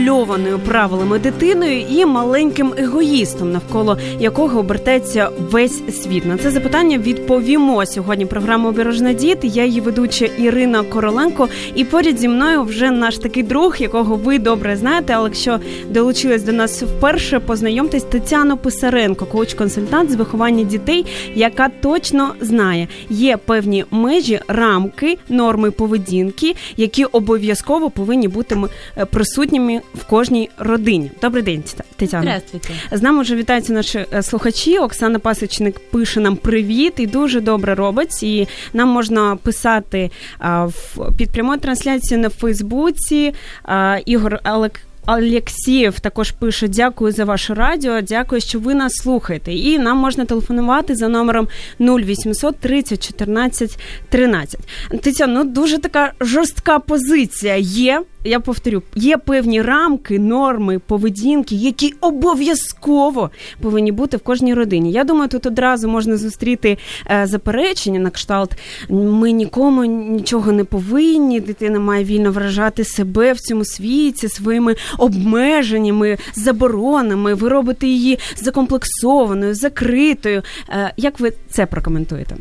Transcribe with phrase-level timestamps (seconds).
[0.00, 6.26] законтрольованою правилами дитиною і маленьким егоїстом, навколо якого обертається весь світ?
[6.26, 8.26] На це запитання відповімо сьогодні.
[8.26, 9.46] Програму «Обережна діти.
[9.46, 11.48] Я її ведуча Ірина Короленко.
[11.74, 15.12] І поряд зі мною вже наш такий друг, якого ви добре знаєте.
[15.16, 15.60] Але якщо
[15.90, 23.36] долучились до нас вперше, познайомтесь Тетяна Писаренко, коуч-консультант з виховання дітей, яка точно знає, є
[23.36, 28.56] певні межі, рамки, норми поведінки, які обов'язково повинні бути
[28.96, 31.10] е, присутніми в кожній родині.
[31.22, 31.64] Добрий день,
[31.96, 32.22] Тетяна.
[32.22, 32.68] Здравствуйте.
[32.92, 34.78] З нами вже вітаються наші е, слухачі.
[34.78, 38.22] Оксана Пасечник пише нам привіт і дуже добре робить.
[38.22, 43.34] І нам можна писати а, в під прямою трансляцією на Фейсбуці.
[43.62, 44.80] А, Ігор Алек.
[45.10, 48.00] Алєксієв також пише: Дякую за ваше радіо.
[48.00, 49.52] Дякую, що ви нас слухаєте.
[49.52, 51.48] І нам можна телефонувати за номером
[51.80, 54.60] 0800 30 14 13.
[55.02, 58.02] Тетяна, ну дуже така жорстка позиція є.
[58.24, 63.30] Я повторю, є певні рамки, норми, поведінки, які обов'язково
[63.60, 64.92] повинні бути в кожній родині.
[64.92, 66.78] Я думаю, тут одразу можна зустріти
[67.10, 68.50] е, заперечення на кшталт.
[68.88, 71.40] Ми нікому нічого не повинні.
[71.40, 77.33] Дитина має вільно вражати себе в цьому світі своїми обмеженнями, заборонами.
[77.33, 80.41] Ви робите її закомплексованою, закритою.
[80.69, 82.35] Е, як ви це прокоментуєте?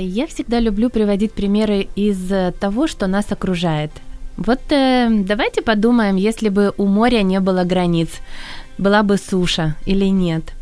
[0.00, 2.18] Я всегда люблю приводить примеры из
[2.58, 3.90] того, что нас окружает.
[4.38, 8.08] Вот э, давайте подумаем, если бы у моря не было границ,
[8.78, 10.52] была бы суша или нет.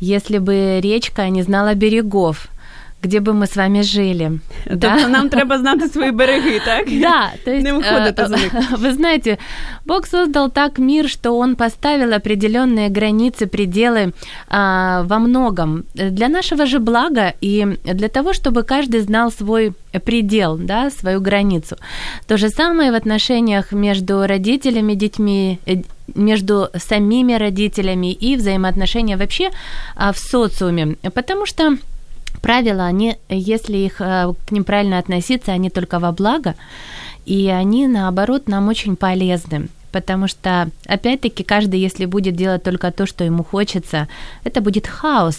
[0.00, 2.48] Если бы речка не знала берегов,
[3.03, 4.39] где бы мы с вами жили.
[4.65, 5.07] Тобто да?
[5.07, 6.87] нам треба знати свої береги, так?
[7.01, 8.53] Да, то есть, не выходит за них.
[8.77, 9.37] Вы знаете,
[9.85, 14.13] Бог создал так мир, что Он поставил определенные границы, пределы
[14.47, 19.73] а, во многом для нашего же блага и для того, чтобы каждый знал свой
[20.05, 21.75] предел, да, свою границу.
[22.27, 25.83] То же самое в отношениях между родителями, детьми, э,
[26.15, 29.49] между самими родителями и взаимоотношения вообще
[29.95, 30.95] а, в социуме.
[31.13, 31.77] Потому что
[32.41, 36.55] правила, они, если их э, к ним правильно относиться, они только во благо,
[37.25, 39.67] и они, наоборот, нам очень полезны.
[39.91, 44.07] Потому что, опять-таки, каждый, если будет делать только то, что ему хочется,
[44.43, 45.37] это будет хаос.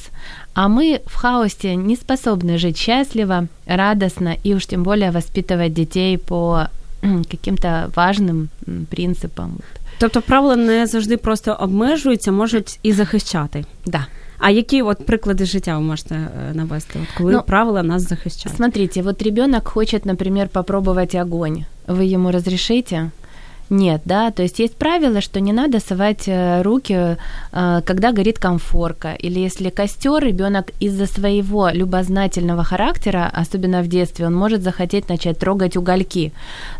[0.54, 6.18] А мы в хаосе не способны жить счастливо, радостно и уж тем более воспитывать детей
[6.18, 6.68] по
[7.30, 8.48] каким-то важным
[8.90, 9.58] принципам.
[9.98, 13.64] Тобто правила не завжди просто обмежуються, можуть і захищати.
[13.86, 14.06] Да.
[14.38, 18.56] А які от приклади життя ви можете навести, от коли ну, правила нас захищають?
[18.56, 21.64] Смотрите, вот ребенок хочет, например, попробовать огонь.
[21.88, 23.10] Вы ему разрешите?
[23.70, 27.16] Нет, да, то есть есть правило, что не надо совать э, руки,
[27.52, 34.26] э, когда горит комфорка, или если костер, ребенок из-за своего любознательного характера, особенно в детстве,
[34.26, 36.32] он может захотеть начать трогать угольки,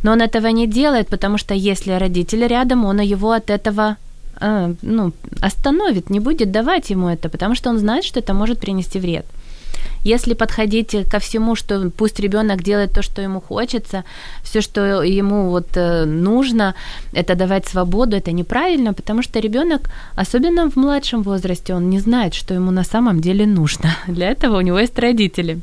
[0.03, 3.97] но он этого не делает, потому что если родитель рядом, он его от этого
[4.83, 8.99] ну, остановит, не будет давать ему это, потому что он знает, что это может принести
[8.99, 9.27] вред.
[10.05, 14.05] Если подходить ко всему, что пусть ребенок делает то, что ему хочется,
[14.43, 16.75] все, что ему вот э, нужно,
[17.15, 22.35] это давать свободу, это неправильно, потому что ребенок, особенно в младшем возрасте, он не знает,
[22.35, 23.97] что ему на самом деле нужно.
[24.07, 25.61] Для этого у него есть родители.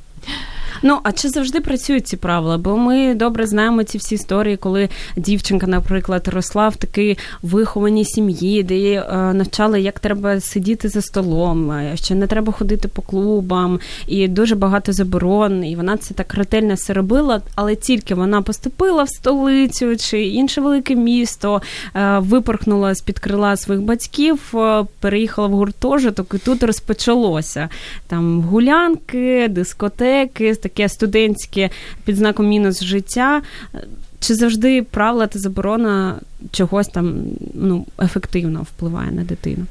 [0.84, 2.58] Ну а чи завжди працюють ці правила?
[2.58, 8.64] Бо ми добре знаємо ці всі історії, коли дівчинка, наприклад, росла в такій вихованій сім'ї,
[8.64, 13.80] де її е, навчали, як треба сидіти за столом, що не треба ходити по клубам,
[14.08, 15.66] і дуже багато заборон.
[15.66, 20.62] І вона це так ретельно все робила, але тільки вона поступила в столицю чи інше
[20.62, 21.62] велике місто,
[21.96, 27.70] е, випорхнула з під крила своїх батьків, е, переїхала в гуртожиток, і тут розпочалося
[28.08, 31.71] там гулянки, дискотеки таке студентське
[32.05, 33.43] під знаком мінус життя.
[34.21, 36.21] Чи завжди правила та заборона
[36.51, 37.15] чогось там
[37.55, 39.67] ну, ефективно впливає на дитину?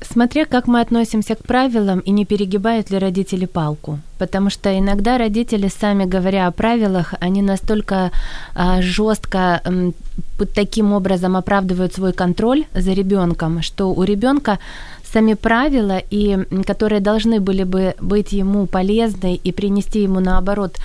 [0.00, 3.98] Смотря как мы относимся к правилам и не перегибают ли родители палку.
[4.18, 8.10] Потому что иногда родители, сами говоря о правилах, они настолько
[8.54, 9.90] а, жестко а,
[10.54, 14.58] таким образом оправдывают свой контроль за ребенком, что у ребенка
[15.13, 20.77] сами правила, и, которые должны были бы быть ему полезны и принести ему наоборот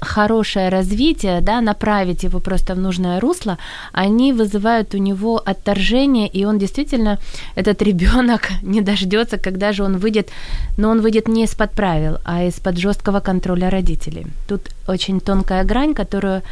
[0.00, 3.56] хорошее развитие, да, направить его просто в нужное русло,
[3.92, 7.18] они вызывают у него отторжение, и он действительно,
[7.56, 10.30] этот ребенок не дождется, когда же он выйдет,
[10.76, 14.26] но он выйдет не из-под правил, а из-под жесткого контроля родителей.
[14.46, 16.42] Тут очень тонкая грань, которую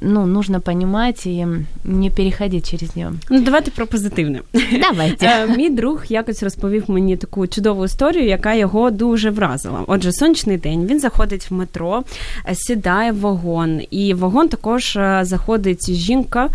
[0.00, 1.46] ну, нужно понимать і
[1.84, 3.12] не переходити через нього.
[3.30, 4.40] Ну, давайте про позитивне.
[4.80, 5.26] Давайте.
[5.26, 9.84] Е, мій друг якось розповів мені таку чудову історію, яка його дуже вразила.
[9.86, 12.02] Отже, сонячний день він заходить в метро,
[12.48, 16.48] е, сідає в вагон, і в вагон також е, заходить жінка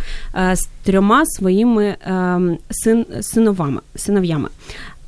[0.54, 4.50] з трьома своїми ем, син, синовами, синов'ями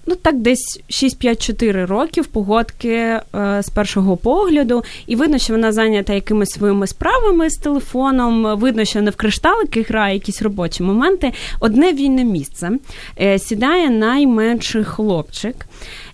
[0.06, 3.22] ну так десь 6-5-4 років погодки е,
[3.64, 8.60] з першого погляду, і видно, що вона зайнята якимись своїми справами з телефоном.
[8.60, 11.32] Видно, що не в кришталики грає якісь робочі моменти.
[11.60, 12.72] Одне вільне місце
[13.22, 15.56] е, сідає найменший хлопчик.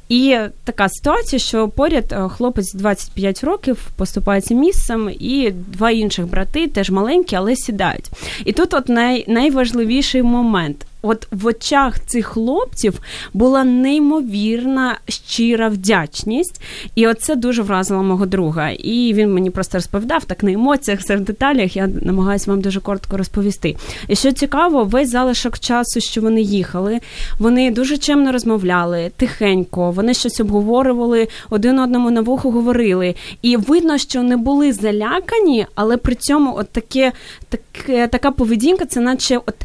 [0.10, 6.68] І така ситуація, що поряд е, хлопець 25 років поступається місцем, і два інших брати
[6.68, 8.12] теж маленькі, але сідають.
[8.46, 13.00] І тут от най, найважливіший момент от в очах цих хлопців
[13.34, 16.62] була неймовірна щира вдячність,
[16.96, 18.70] і оце дуже вразило мого друга.
[18.70, 21.76] І він мені просто розповідав так на емоціях, все в деталях.
[21.76, 23.76] Я намагаюся вам дуже коротко розповісти.
[24.08, 27.00] І що цікаво, весь залишок часу, що вони їхали,
[27.40, 33.16] вони дуже чемно розмовляли, тихенько, вони щось обговорювали, один одному на вухо говорили.
[33.42, 37.12] І видно, що не були залякані, але при цьому от таке,
[37.50, 39.56] таке така поведінка, це наче от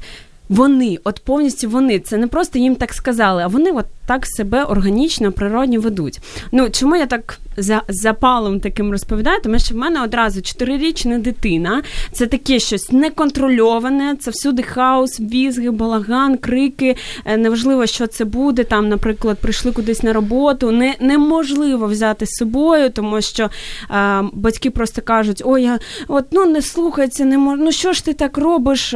[0.53, 1.99] вони, от повністю вони.
[1.99, 6.19] Це не просто їм так сказали, а вони от так себе органічно, природні ведуть.
[6.53, 9.41] Ну чому я так за запалом таким розповідаю?
[9.43, 11.83] Тому що в мене одразу чотирирічна дитина,
[12.13, 16.97] це таке щось неконтрольоване, це всюди хаос, візги, балаган, крики.
[17.25, 18.65] Е, неважливо, що це буде.
[18.65, 20.71] Там, наприклад, прийшли кудись на роботу.
[20.71, 23.51] Не, Неможливо взяти з собою, тому що
[23.89, 25.79] а, батьки просто кажуть: ой, я
[26.09, 27.59] от ну не слухається, не мож...
[27.63, 28.95] ну що ж ти так робиш?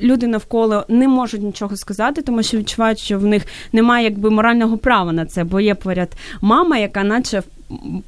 [0.00, 4.77] Люди навколо не можуть нічого сказати, тому що відчувають, що в них немає якби морального
[4.77, 6.09] права на це, бо є поряд
[6.41, 7.43] мама, яка наче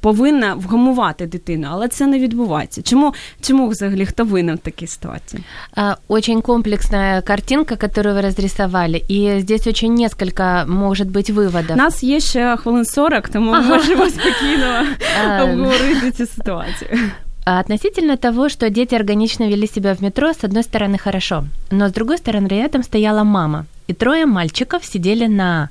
[0.00, 2.82] повинна вгамувати дитину, але це не відбувається.
[2.82, 5.42] Чому чому взагалі хто винен в такій ситуації?
[6.08, 11.72] Очень комплексная картинка, которую вы разрисовали, и здесь очень несколько, может быть, выводов.
[11.72, 14.86] У нас є ще хвилин 40, тому ми можемо спокійно
[15.42, 16.90] обговорити цю ситуацію.
[17.43, 21.91] Относительно того, что дети органично вели себя в метро, с одной стороны, хорошо, но с
[21.91, 25.69] другой стороны, рядом стояла мама, и трое мальчиков сидели на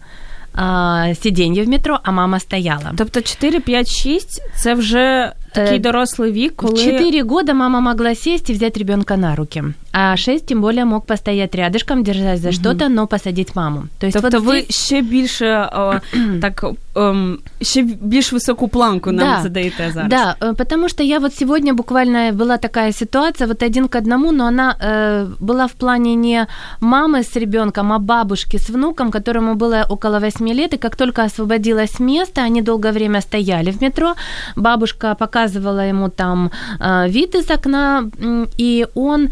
[0.52, 2.92] а, сидіння в метро, а мама стояла.
[2.96, 6.73] Тобто 4, 5, 6– це вже такий дорослий вік, коли...
[6.73, 9.63] В 4 года мама могла сесть и взять ребенка на руки.
[9.91, 12.55] А 6 тем более мог постоять рядышком, держать за угу.
[12.55, 13.83] что-то, но посадить маму.
[13.99, 14.75] То есть тобто вот ви здесь...
[14.75, 15.93] ще більше о,
[16.41, 16.63] так
[16.95, 17.15] о,
[17.61, 20.09] ще більш високу планку нам да, задаєте зараз.
[20.09, 24.31] Да, э, потому что я вот сегодня буквально была такая ситуация, вот один к одному,
[24.31, 26.47] но она э, была в плане не
[26.81, 31.23] мамы с ребенком, а бабушки с внуком, которому было около 8 лет, и как только
[31.23, 34.15] освободилось место, они долгое время стояли в метро,
[34.55, 36.50] бабушка показывала ему там
[36.80, 38.10] э, вид из окна,
[38.58, 39.28] и он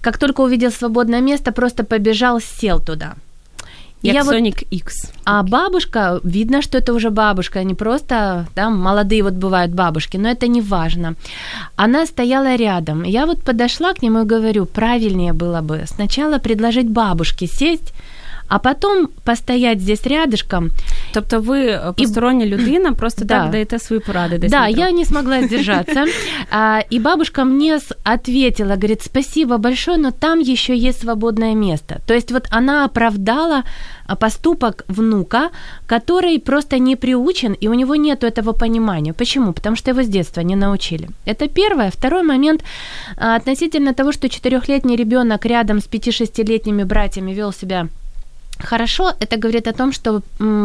[0.00, 3.14] как только увидел свободное место, просто побежал, сел туда.
[4.02, 4.72] Як я Sonic вот...
[4.72, 5.12] X.
[5.24, 10.28] А бабушка, видно, что это уже бабушка, не просто, там, молодые вот бывают бабушки, но
[10.28, 11.14] это не важно.
[11.76, 13.04] Она стояла рядом.
[13.04, 17.94] Я вот подошла к нему и говорю, правильнее было бы сначала предложить бабушке сесть,
[18.48, 20.70] а потом постоять здесь рядышком.
[21.12, 23.40] Тобто ви постороння людина, просто да.
[23.40, 24.48] так даєте свої поради.
[24.48, 26.04] Да, я не смогла сдержаться.
[26.50, 32.00] А, и бабушка мне ответила, говорит, спасибо большое, но там еще есть свободное место.
[32.06, 33.62] То есть вот она оправдала
[34.20, 35.50] поступок внука,
[35.86, 39.12] который просто не приучен, и у него нет этого понимания.
[39.12, 39.52] Почему?
[39.52, 41.08] Потому что его с детства не научили.
[41.26, 41.90] Это первое.
[41.90, 42.62] Второй момент
[43.16, 47.88] относительно того, что четырехлетний ребенок рядом с 5-6-летними братьями вел себя
[48.64, 50.22] Хорошо, это говорит о том, что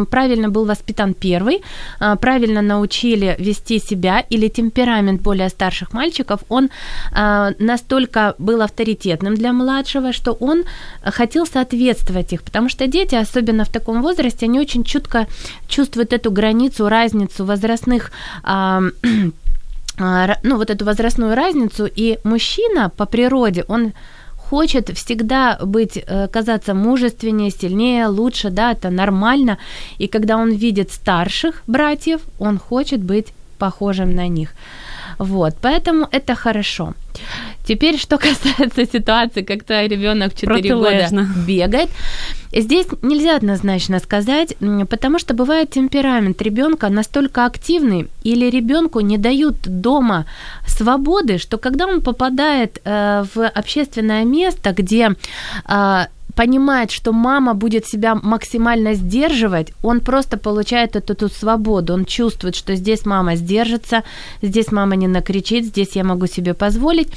[0.09, 1.61] правильно был воспитан первый,
[1.99, 6.69] а, правильно научили вести себя или темперамент более старших мальчиков, он
[7.11, 10.63] а, настолько был авторитетным для младшего, что он
[11.03, 15.27] хотел соответствовать их, потому что дети, особенно в таком возрасте, они очень чутко
[15.67, 18.11] чувствуют эту границу, разницу возрастных
[18.43, 18.81] а,
[20.43, 23.91] ну, вот эту возрастную разницу, и мужчина по природе, он
[24.49, 29.57] хочет всегда быть, э, казаться мужественнее, сильнее, лучше, да, это нормально.
[29.99, 34.49] И когда он видит старших братьев, он хочет быть похожим на них.
[35.19, 36.93] Вот, поэтому это хорошо.
[37.69, 41.89] Теперь, что касается ситуации, когда ребенок 4 года бегает,
[42.51, 44.55] здесь нельзя однозначно сказать,
[44.89, 46.41] потому что бывает темперамент.
[46.41, 50.25] Ребенка настолько активный, или ребенку не дают дома
[50.65, 55.11] свободы, что когда он попадает э, в общественное место, где
[55.67, 56.05] э,
[56.39, 61.93] понимает, что мама будет себя максимально сдерживать, он просто получает эту, эту свободу.
[61.93, 64.03] Он чувствует, что здесь мама сдержится,
[64.41, 67.09] здесь мама не накричит, здесь я могу себе позволить.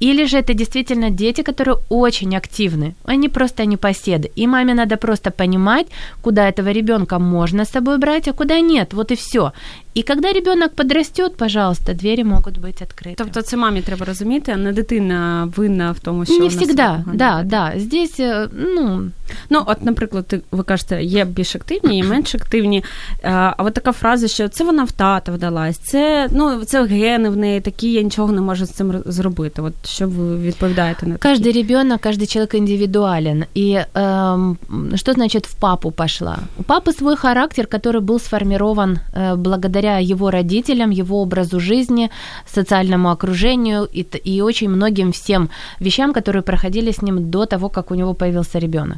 [0.00, 2.94] Или же это действительно дети, которые очень активны.
[3.04, 4.30] Они просто непоседы.
[4.38, 5.86] И маме надо просто понимать,
[6.22, 8.94] куда этого ребенка можно с собой брать, а куда нет.
[8.94, 9.52] Вот и все.
[9.93, 13.15] І коли ребенок подрастет, пожалуйста, двері можуть бути відкриті.
[13.17, 17.43] Тобто це мамі треба розуміти, а не дитина винна в тому, що не всегда, да,
[17.43, 17.73] да.
[17.75, 18.19] Здесь,
[18.53, 19.11] ну...
[19.49, 22.83] Ну, от, наприклад, ти, ви кажете, є більш активні, є менш активні.
[23.23, 27.37] А от така фраза, що це вона в тата вдалась, це ну це гени в
[27.37, 29.61] неї такі, я нічого не можу з цим зробити.
[29.61, 31.35] От що ви відповідаєте на такі?
[31.35, 33.45] Каждый ребенок, каждый человек индивидуален.
[33.57, 34.57] И эм,
[34.95, 36.37] что значит в папу пошла?
[36.57, 42.09] У папы свой характер, который был сформирован э, благодаря благодаря его родителям, его образу жизни,
[42.53, 47.91] социальному окружению и, и очень многим всем вещам, которые проходили с ним до того, как
[47.91, 48.97] у него появился ребенок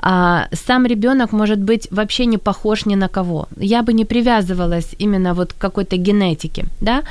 [0.00, 3.48] а сам ребенок может быть вообще не похож ни на кого.
[3.56, 7.02] Я бы не привязывалась именно вот к какой-то генетике, да,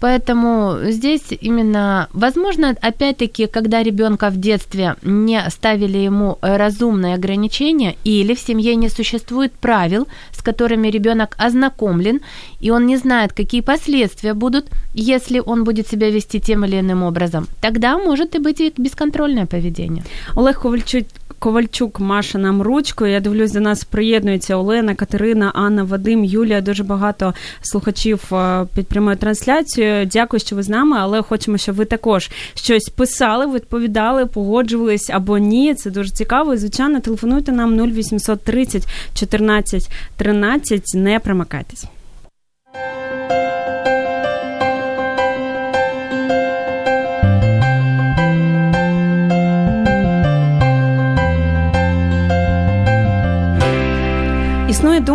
[0.00, 8.34] поэтому здесь именно, возможно, опять-таки, когда ребенка в детстве не ставили ему разумные ограничения или
[8.34, 12.20] в семье не существует правил, с которыми ребенок ознакомлен,
[12.60, 17.02] и он не знает, какие последствия будут, если он будет себя вести тем или иным
[17.02, 20.04] образом, тогда может и быть и бесконтрольное поведение.
[20.36, 21.06] Олег Ковальчук
[21.40, 23.06] Ковальчук Маша нам ручку.
[23.06, 26.60] Я дивлюсь, до нас приєднуються Олена, Катерина, Анна, Вадим, Юлія.
[26.60, 30.06] Дуже багато слухачів е, під прямою трансляцією.
[30.06, 35.38] Дякую, що ви з нами, але хочемо, щоб ви також щось писали, відповідали, погоджувались або
[35.38, 35.74] ні.
[35.74, 36.54] Це дуже цікаво.
[36.54, 40.82] І, звичайно, телефонуйте нам 0830 14 13.
[40.94, 41.84] Не примикайтесь.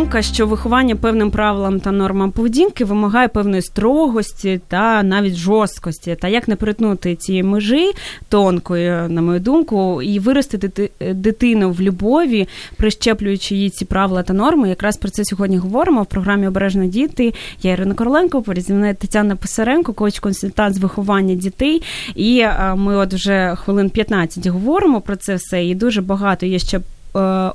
[0.06, 6.18] Думка, що виховання певним правилам та нормам поведінки вимагає певної строгості та навіть жорсткості.
[6.22, 7.92] Та як не перетнути цієї межі
[8.30, 12.48] тонкої, на мою думку, і виростити дитину в любові,
[12.78, 14.70] прищеплюючи їй ці правила та норми.
[14.70, 17.34] Якраз про це сьогодні говоримо в програмі Обережно діти.
[17.62, 21.82] Я Ірина Короленко, поряд зі Тетяна Писаренко, коуч-консультант з виховання дітей.
[22.16, 22.46] І
[22.76, 26.82] ми от вже хвилин 15 говоримо про це все, і дуже багато є ще Е,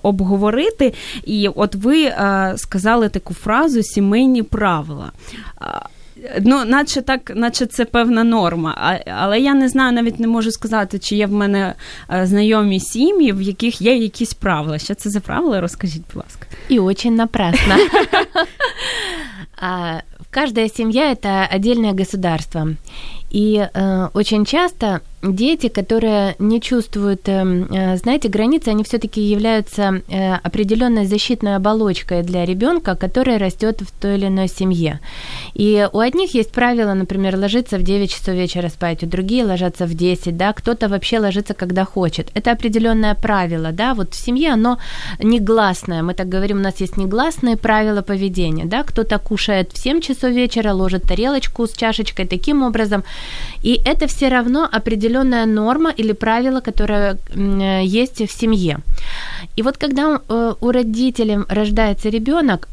[0.03, 0.93] обговорити.
[1.23, 5.11] І от ви е, сказали таку фразу сімейні правила.
[6.41, 8.99] Ну, наче так, наче це певна норма.
[9.07, 11.73] Але я не знаю, навіть не можу сказати, чи є в мене
[12.13, 14.79] е, знайомі сім'ї, в яких є якісь правила.
[14.79, 15.61] Що це за правила?
[15.61, 16.47] Розкажіть, будь ласка.
[16.69, 17.75] І очень напрасно.
[20.31, 22.67] Каждая семья – это отдельное государство.
[23.30, 30.02] И э, очень часто дети, которые не чувствуют, эм, э, знаете, границы, они все-таки являются
[30.08, 35.00] э, определенной защитной оболочкой для ребенка, который растет в той или иной семье.
[35.54, 39.86] И у одних есть правило, например, ложиться в 9 часов вечера спать, у других ложатся
[39.86, 42.30] в 10, да, кто-то вообще ложится, когда хочет.
[42.34, 44.78] Это определенное правило, да, вот в семье оно
[45.22, 50.00] негласное, мы так говорим, у нас есть негласные правила поведения, да, кто-то кушает в 7
[50.00, 53.04] часов вечера, ложит тарелочку с чашечкой таким образом,
[53.62, 57.18] и это все равно определенная норма или правило, которое
[57.82, 58.78] есть в семье.
[59.56, 62.68] И вот когда э, у родителей рождается ребенок,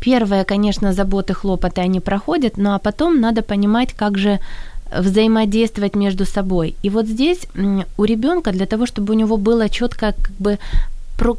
[0.00, 4.38] первое, конечно, заботы, хлопоты они проходят, ну а потом надо понимать, как же
[4.98, 6.74] взаимодействовать между собой.
[6.82, 7.46] И вот здесь
[7.96, 10.58] у ребенка для того, чтобы у него было четко как бы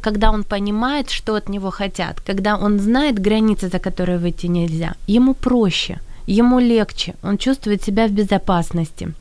[0.00, 4.94] когда он понимает, что от него хотят, когда он знает границы, за которые выйти нельзя,
[5.06, 9.12] ему проще– ему легче, он чувствует себя в безопасности.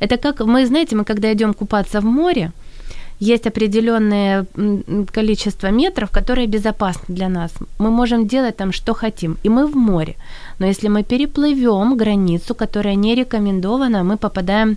[0.00, 2.52] Это как мы, знаете, мы когда идем купаться в море,
[3.20, 4.46] есть определенное
[5.12, 7.52] количество метров, которые безопасны для нас.
[7.78, 10.14] Мы можем делать там, что хотим, и мы в море.
[10.58, 14.76] Но если мы переплывем границу, которая не рекомендована, мы попадаем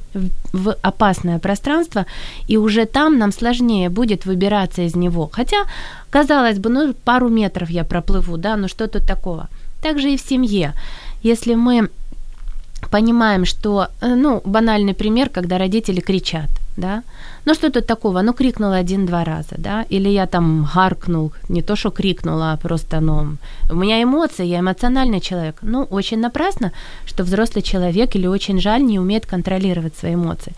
[0.54, 2.06] в опасное пространство,
[2.50, 5.30] и уже там нам сложнее будет выбираться из него.
[5.32, 5.64] Хотя,
[6.10, 9.48] казалось бы, ну пару метров я проплыву, да, ну что тут такого?
[9.82, 10.74] Также и в семье.
[11.24, 11.90] Если мы
[12.90, 17.04] понимаем, что, э, ну, банальный пример, когда родители кричат, да.
[17.46, 18.22] Ну что тут такого?
[18.22, 23.00] Ну крикнул один-два раза, да, или я там гаркнул, не то что крикнула, а просто,
[23.00, 23.38] ну,
[23.70, 25.56] у меня эмоции, я эмоциональный человек.
[25.62, 26.72] Ну, очень напрасно,
[27.06, 30.54] что взрослый человек или очень жаль не умеет контролировать свои эмоции.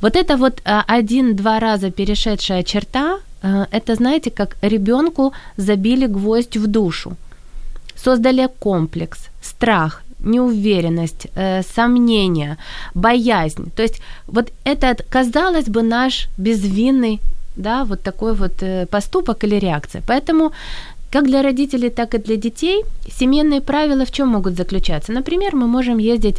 [0.00, 6.56] Вот это вот а, один-два раза перешедшая черта, а, это, знаете, как ребенку забили гвоздь
[6.56, 7.16] в душу,
[8.04, 12.56] создали комплекс, страх, неуверенность, э, сомнение,
[12.94, 13.70] боязнь.
[13.76, 17.20] То есть вот этот, казалось бы, наш безвинный,
[17.56, 20.02] да, вот такой вот э, поступок или реакция.
[20.06, 20.52] Поэтому
[21.10, 25.12] как для родителей, так и для детей семейные правила в чем могут заключаться?
[25.12, 26.36] Например, мы можем ездить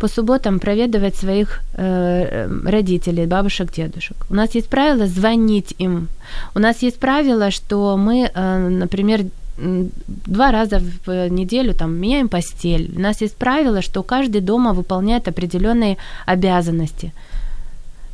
[0.00, 4.16] по субботам проведывать своих э, родителей, бабушек, дедушек.
[4.30, 6.08] У нас есть правило звонить им.
[6.54, 9.24] У нас есть правило, что мы, э, например,
[10.26, 12.90] два раза в неделю там меняем постель.
[12.96, 15.96] У нас есть правило, что каждый дома выполняет определенные
[16.26, 17.12] обязанности.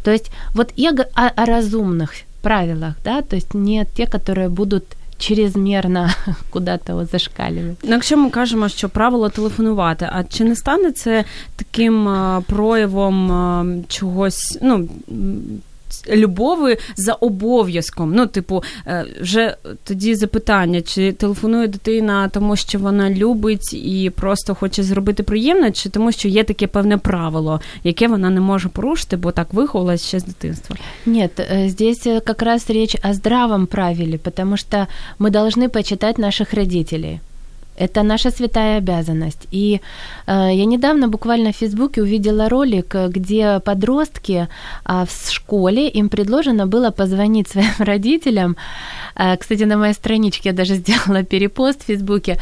[0.02, 2.10] То есть вот я о, о разумных
[2.42, 4.84] правилах, да, то есть не те, которые будут
[5.18, 6.14] чрезмірно
[6.50, 7.76] куди-то от зашкалювати.
[7.82, 11.24] Ну, якщо ми кажемо, що правило телефонувати, а чи не стане це
[11.56, 12.08] таким
[12.46, 14.88] проявом чогось, ну
[16.09, 18.13] любови за обов'язком.
[18.15, 24.55] Ну, типу, е, вже тоді запитання, чи телефонує дитина, тому що вона любить і просто
[24.55, 29.17] хоче зробити приємне, чи тому, що є таке певне правило, яке вона не може порушити,
[29.17, 30.75] бо так виховалась ще з дитинства.
[31.05, 34.88] Нет, э, здесь э, как раз речь о здравом правиле, потому что
[35.19, 37.19] мы должны почитать наших родителей.
[37.76, 39.48] Это наша святая обязанность.
[39.52, 39.80] И
[40.26, 44.48] э, я недавно буквально в Фейсбуке увидела ролик, где подростки
[44.84, 48.56] э, в школе, им предложено было позвонить своим родителям.
[49.16, 52.38] Э, кстати, на моей страничке я даже сделала перепост в Фейсбуке.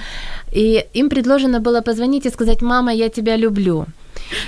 [0.52, 3.86] И им предложено было позвонить и сказать, мама, я тебя люблю.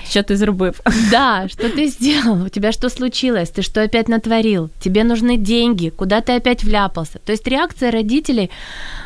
[0.08, 0.80] Что ты зробив?
[1.10, 2.44] Да, что ты сделал?
[2.44, 3.50] У тебя что случилось?
[3.50, 4.70] Ты что опять натворил?
[4.80, 5.90] Тебе нужны деньги?
[5.90, 7.18] Куда ты опять вляпался?
[7.24, 8.50] То есть реакция родителей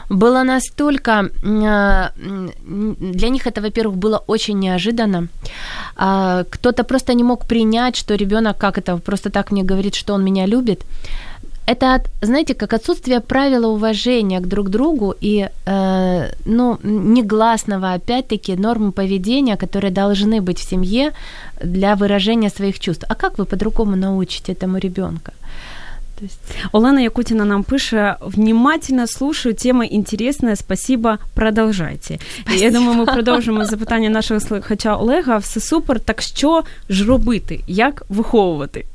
[0.09, 1.31] была настолько...
[1.43, 5.29] Для них это, во-первых, было очень неожиданно.
[5.97, 10.15] А, кто-то просто не мог принять, что ребенок как это просто так мне говорит, что
[10.15, 10.85] он меня любит
[11.69, 18.93] это, знаете, как отсутствие правила уважения к друг другу и, э, ну, негласного, опять-таки, нормы
[18.93, 21.13] поведения, которые должны быть в семье
[21.63, 23.05] для выражения своих чувств.
[23.09, 25.33] А как вы по-другому научите этому ребенка?
[26.20, 26.40] То есть...
[26.72, 32.20] Олена Якутина нам пише, внимательно слушаю, тема интересная, спасибо, продолжайте.
[32.42, 32.64] Спасибо.
[32.64, 35.38] Я думаю, ми продовжимо запитання нашого слухача Олега.
[35.38, 37.60] Все супер, так що ж робити?
[37.68, 38.86] Як виховувати?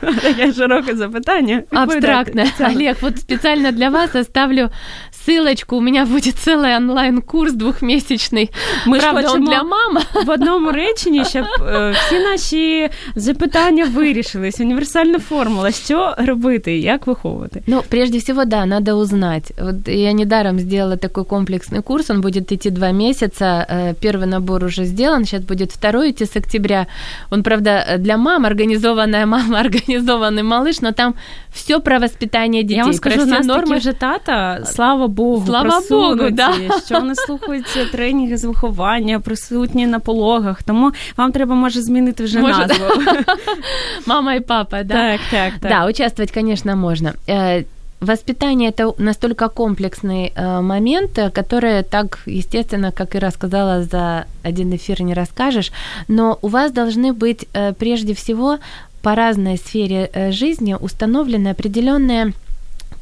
[0.00, 1.62] Таке широке запитання.
[1.70, 2.52] Абстрактне.
[2.60, 4.70] Олег, вот специально для вас оставлю
[5.12, 5.76] ссылочку.
[5.76, 8.50] У меня будет целый онлайн-курс двухмесячный.
[8.86, 9.98] Ми Правда, ж он для мам.
[10.26, 11.44] В одному реченні, щоб
[11.92, 14.60] всі наші запитання вирішились.
[14.60, 15.72] Універсальна формула.
[15.72, 16.71] Що робити?
[16.72, 17.62] Як виховувати?
[17.66, 19.52] Ну, прежде всего, да, надо узнать.
[19.60, 22.10] Вот я недаром сделала такой комплексный курс.
[22.10, 23.66] Он будет идти два месяца.
[24.02, 25.24] Первый набор уже сделан.
[25.24, 26.86] Сейчас будет второй идти с октября.
[27.30, 31.14] Он, правда, для мам, организованная мама, организованный малыш, но там
[31.52, 32.76] все про воспитание детей.
[32.76, 33.80] Я вам скажу, про все нормы.
[33.80, 36.52] же тата, слава Богу, Слава Богу, да.
[36.86, 40.62] що вони слухаються тренінги з виховання, присутні на пологах.
[40.62, 42.84] Тому вам треба може змінити вже може, назву.
[44.06, 44.94] Мама и папа, да?
[44.94, 45.70] Так, так, так.
[45.70, 47.15] Да, участвовать, конечно, можно.
[47.27, 47.63] Э,
[47.99, 55.01] воспитание это настолько комплексный э, момент, который так, естественно, как и рассказала, за один эфир
[55.01, 55.71] не расскажешь,
[56.07, 58.57] но у вас должны быть э, прежде всего
[59.01, 62.33] по разной сфере жизни установлены определенные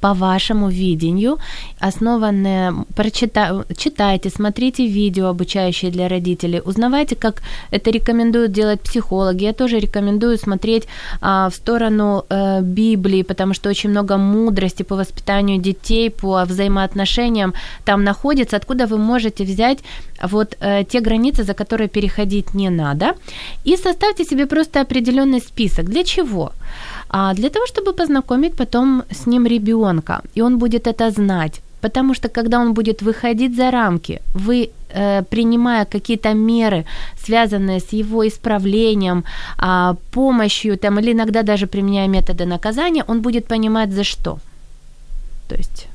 [0.02, 1.38] по вашему видению,
[1.80, 9.44] основанное, прочита, читайте, смотрите видео, обучающие для родителей, узнавайте, как это рекомендуют делать психологи.
[9.44, 10.88] Я тоже рекомендую смотреть
[11.22, 17.54] а, в сторону а, Библии, потому что очень много мудрости по воспитанию детей, по взаимоотношениям
[17.86, 19.80] там находится, откуда вы можете взять
[20.24, 23.16] вот э, те границы, за которые переходить не надо.
[23.64, 25.86] И составьте себе просто определенный список.
[25.86, 26.52] Для чего?
[27.14, 31.62] А для того, чтобы познакомить потом с ним ребенка, и он будет это знать.
[31.82, 36.86] Потому что когда он будет выходить за рамки, вы, э, принимая какие-то меры,
[37.26, 39.24] связанные с его исправлением,
[39.58, 44.38] э, помощью, там, или иногда даже применяя методы наказания, он будет понимать за что.
[45.50, 45.88] То есть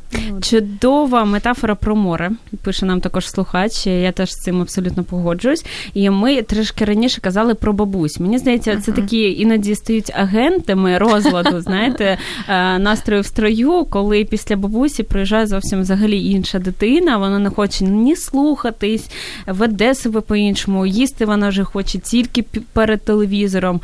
[0.43, 2.31] Чудова метафора про море.
[2.63, 3.87] Пише нам також слухач.
[3.87, 5.65] Я теж з цим абсолютно погоджуюсь.
[5.95, 8.21] І ми трішки раніше казали про бабусь.
[8.21, 14.57] Мені здається, це такі іноді стають агентами розладу, знаєте, е, настрою в строю, коли після
[14.57, 17.19] бабусі приїжджає зовсім взагалі інша дитина.
[17.19, 19.11] Вона не хоче ні слухатись,
[19.47, 23.81] веде себе по-іншому, їсти вона вже хоче тільки перед телевізором.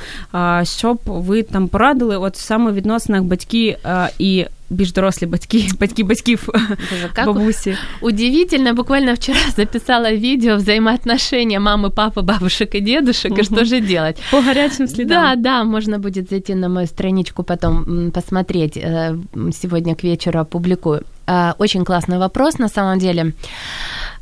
[0.62, 3.78] Щоб ви там порадили, от саме в відносинах батьки
[4.18, 6.49] і більш дорослі батьки, батьки батьків
[6.91, 7.77] Боже, как бабусі.
[8.01, 13.41] Удивительно, буквально вчера записала видео взаимоотношения мамы, папы, бабушек и дедушек, угу.
[13.41, 14.17] и что же делать.
[14.31, 15.23] По горячим следам.
[15.23, 18.77] Да, да, можно будет зайти на мою страничку потом посмотреть.
[18.77, 19.15] Э,
[19.51, 21.01] сегодня к вечеру опубликую.
[21.27, 23.33] А, очень классный вопрос на самом деле.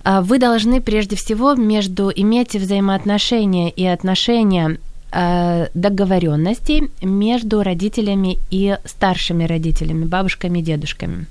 [0.03, 8.76] А, вы должны прежде всего между иметь взаимоотношения и отношения Э, договоренностей между родителями и
[8.84, 11.26] старшими родителями, бабушками и дедушками.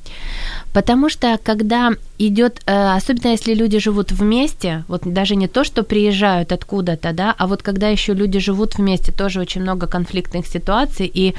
[0.73, 5.83] Потому что когда идет, э, особенно если люди живут вместе, вот даже не то, что
[5.83, 11.09] приезжают откуда-то, да, а вот когда еще люди живут вместе, тоже очень много конфликтных ситуаций,
[11.11, 11.33] и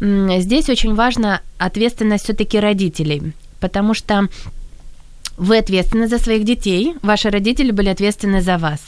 [0.00, 4.28] здесь очень важна ответственность все-таки родителей, потому что
[5.42, 8.80] вы ответственны за своих детей, ваши родители были ответственны за вас.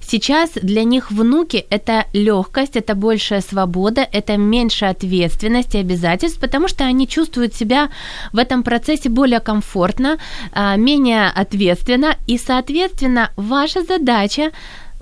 [0.00, 6.68] Сейчас для них внуки– это легкость, это большая свобода, это меньше ответственности и обязательств, потому
[6.68, 7.90] что они чувствуют себя
[8.32, 10.18] в этом процессе более комфортно,
[10.52, 14.52] а, менее ответственно, и, соответственно, ваша задача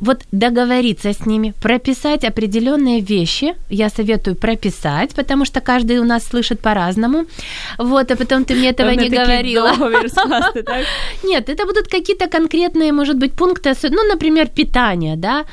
[0.00, 6.24] вот договориться с ними, прописать определенные вещи, я советую прописать, потому что каждый у нас
[6.24, 7.24] слышит по-разному.
[7.78, 9.72] Вот, а потом ты мне этого не говорила.
[11.24, 15.44] Нет, это будут какие-то конкретные, может быть, пункты, ну, например, питание, да,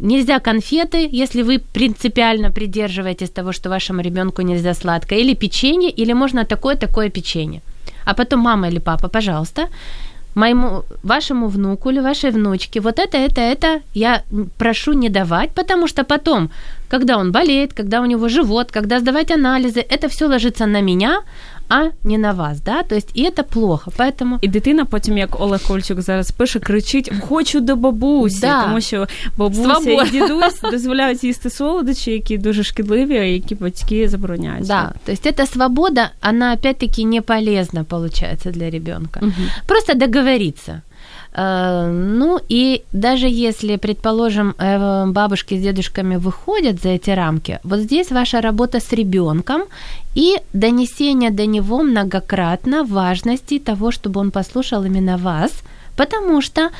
[0.00, 6.12] Нельзя конфеты, если вы принципиально придерживаетесь того, что вашему ребенку нельзя сладкое, или печенье, или
[6.12, 7.62] можно такое-такое печенье.
[8.04, 9.68] А потом мама или папа, пожалуйста,
[10.38, 14.22] моему, вашему внуку или вашей внучке вот это, это, это я
[14.58, 16.50] прошу не давать, потому что потом,
[16.88, 21.22] когда он болеет, когда у него живот, когда сдавать анализы, это все ложится на меня,
[21.69, 22.83] а не на вас, да?
[22.83, 24.37] То есть, і це плохо, поэтому...
[24.41, 28.63] І дитина потім, як Олег Кольчук зараз пише, кричить «хочу до бабусі», да.
[28.63, 29.07] тому що
[29.37, 30.03] бабуся Свобода.
[30.03, 34.67] і дідусь дозволяють їсти солодощі, які дуже шкідливі, а які батьки забороняють.
[34.67, 39.19] Да, то есть эта свобода, она опять-таки не полезна, получается, для ребенка.
[39.23, 39.31] Угу.
[39.67, 40.81] Просто договориться.
[41.32, 47.80] Э, ну и даже если, предположим, э, бабушки с дедушками выходят за эти рамки, вот
[47.80, 49.62] здесь ваша работа с ребенком
[50.14, 55.52] и донесение до него многократно важности того, чтобы он послушал именно вас,
[55.96, 56.70] потому что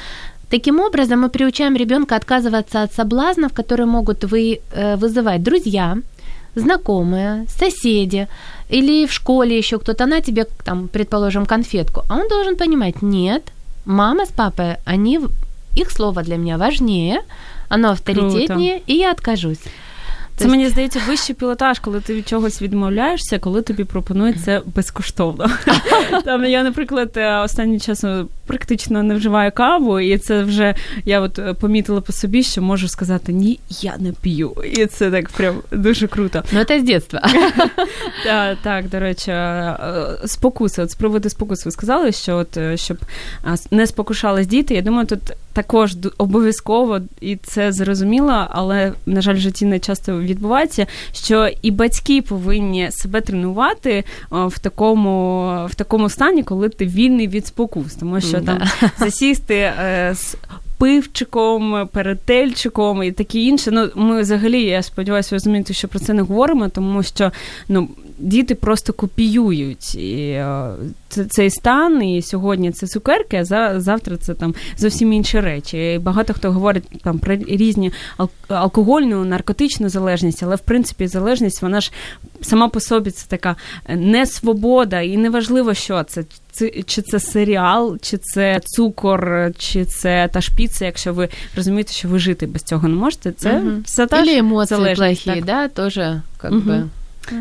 [0.50, 5.98] Таким образом, мы приучаем ребенка отказываться от соблазнов, которые могут вы, э, вызывать друзья,
[6.54, 8.28] знакомые, соседи
[8.70, 12.02] или в школе еще кто-то, на тебе, там, предположим, конфетку.
[12.08, 13.42] А он должен понимать, нет,
[13.88, 15.20] мама с папой, они,
[15.74, 17.22] их слово для меня важнее,
[17.68, 18.92] оно авторитетнее, Круто.
[18.92, 19.58] и я откажусь.
[19.58, 20.50] Це тобто...
[20.50, 25.50] мені здається вищий пілотаж, коли ти від чогось відмовляєшся, коли тобі пропонують це безкоштовно.
[26.24, 31.38] Там я, наприклад, е, останнім часом практично не вживаю каву, і це вже я от
[31.38, 34.52] е, помітила по собі, що можу сказати ні, я не п'ю.
[34.72, 36.42] І це так прям дуже круто.
[36.52, 37.20] Ну це з дитинства.
[38.24, 39.76] Так, так, до речі, е,
[40.26, 40.82] спокуси.
[40.82, 42.98] От з приводу спокуси ви сказали, що от щоб
[43.70, 44.74] не спокушались діти.
[44.74, 45.20] Я думаю, тут
[45.58, 51.70] також обов'язково і це зрозуміло, але на жаль, в житті не часто відбувається, що і
[51.70, 58.20] батьки повинні себе тренувати в такому в такому стані, коли ти вільний від спокус, тому
[58.20, 58.61] що там
[58.99, 60.35] засісти е, з.
[60.77, 63.71] Пивчиком, перетельчиком і таке інше.
[63.71, 67.31] Ну, ми взагалі, я сподіваюся, розумієте, що про це не говоримо, тому що
[67.69, 70.70] ну, діти просто копіюють і, е,
[71.30, 75.92] цей стан, і сьогодні це цукерки, а завтра це там зовсім інші речі.
[75.92, 77.92] І Багато хто говорить там про різні
[78.48, 81.92] алкогольну, наркотичну залежність, але в принципі залежність вона ж
[82.40, 83.56] сама по собі це така
[83.88, 86.24] не свобода, і неважливо, що це.
[86.86, 92.18] Чи це серіал, чи це цукор, чи це та шпіца, якщо ви розумієте, що ви
[92.18, 93.70] жити без цього не можете, це угу.
[93.84, 96.60] все та ж емоції плохі, да, тоже как угу.
[96.60, 96.88] бы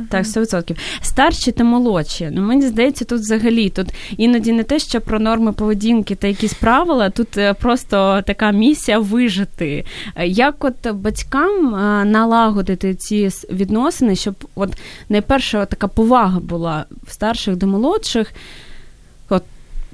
[0.10, 0.78] так, 100%.
[1.02, 2.30] Старші та молодші.
[2.32, 6.54] Ну, мені здається, тут взагалі тут іноді не те, що про норми поведінки та якісь
[6.54, 9.86] правила, тут е, просто така місія вижити.
[10.26, 14.78] Як от батькам е, налагодити ці відносини, щоб от
[15.10, 18.34] найперше така повага була в старших до молодших.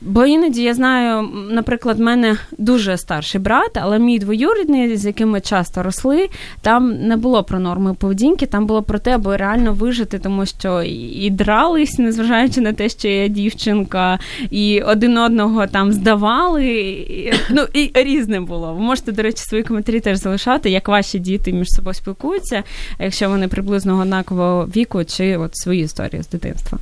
[0.05, 5.29] Бо іноді я знаю, наприклад, в мене дуже старший брат, але мій двоюрідний, з яким
[5.29, 6.29] ми часто росли,
[6.61, 10.81] там не було про норми поведінки, там було про те, аби реально вижити, тому що
[10.83, 14.19] і дрались, незважаючи на те, що я дівчинка,
[14.51, 16.65] і один одного там здавали.
[16.67, 18.73] І, ну і різне було.
[18.73, 22.63] Ви можете, до речі, свої коментарі теж залишати, як ваші діти між собою спілкуються,
[22.99, 26.79] якщо вони приблизно однакового віку, чи от свої історії з дитинства.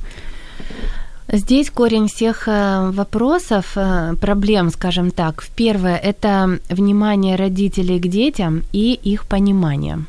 [1.28, 5.44] Здесь корень всех э, вопросов, э, проблем, скажем так.
[5.56, 10.04] Первое– это внимание родителей к детям и их понимание.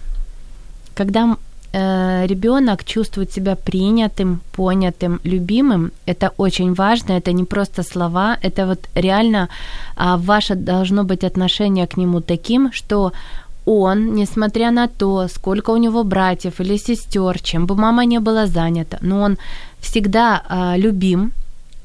[0.96, 1.38] Когда
[1.72, 8.66] э, ребенок чувствует себя принятым, понятым, любимым, это очень важно, это не просто слова, это
[8.66, 9.50] вот реально
[9.96, 13.12] а, ваше должно быть отношение к нему таким, что
[13.66, 18.46] он, несмотря на то, сколько у него братьев или сестер, чем бы мама не была
[18.48, 19.38] занята, но он
[19.84, 21.34] всегда э, любим.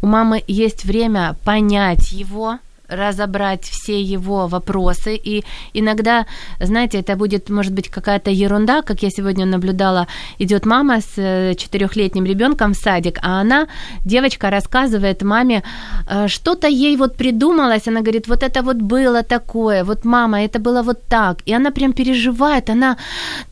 [0.01, 5.15] У мамы есть время понять его, разобрать все его вопросы.
[5.17, 6.27] И иногда,
[6.61, 10.07] знаете, это будет, может быть, какая-то ерунда, как я сегодня наблюдала,
[10.39, 13.69] идет мама с э, четырехлетним ребенком в садик, а она,
[14.05, 15.63] девочка, рассказывает маме,
[16.09, 20.59] э, что-то ей вот придумалось, она говорит, вот это вот было такое, вот мама, это
[20.59, 21.39] было вот так.
[21.47, 22.97] И она прям переживает, она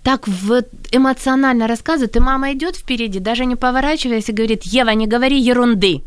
[0.02, 5.06] так в эмоционально рассказывает, и мама идет впереди, даже не поворачиваясь, и говорит, Ева, не
[5.06, 6.02] говори ерунды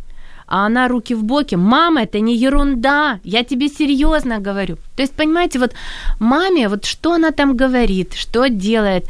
[0.50, 1.56] а она руки в боки.
[1.56, 4.78] Мама, это не ерунда, я тебе серьезно говорю.
[4.96, 5.74] То есть, понимаете, вот
[6.20, 9.06] маме, вот что она там говорит, что делает.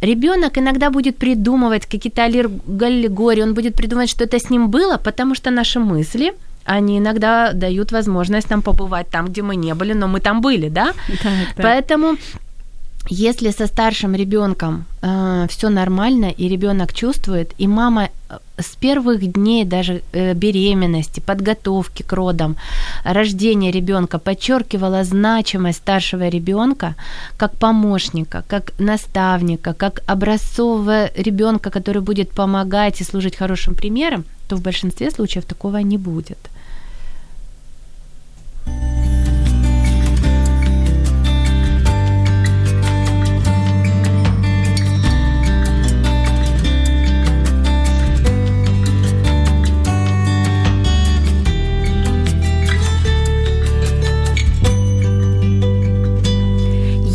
[0.00, 5.34] Ребенок иногда будет придумывать какие-то аллегории, он будет придумывать, что это с ним было, потому
[5.34, 6.32] что наши мысли,
[6.64, 10.68] они иногда дают возможность нам побывать там, где мы не были, но мы там были,
[10.68, 10.92] да?
[11.22, 11.64] Так, так.
[11.64, 12.16] Поэтому
[13.10, 19.32] если со старшим ребенком э, все нормально, и ребенок чувствует, и мама э, с первых
[19.32, 22.56] дней даже э, беременности, подготовки к родам,
[23.04, 26.94] рождения ребенка подчеркивала значимость старшего ребенка
[27.36, 34.56] как помощника, как наставника, как образцового ребенка, который будет помогать и служить хорошим примером, то
[34.56, 36.38] в большинстве случаев такого не будет.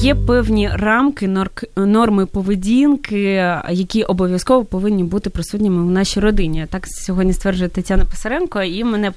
[0.02, 1.30] Є певні рамки,
[1.76, 3.22] норми поведінки,
[3.70, 6.66] які обов'язково повинні бути присутніми в нашій родині.
[6.70, 9.12] Так сьогодні стверджує Тетяна Писаренко, і мене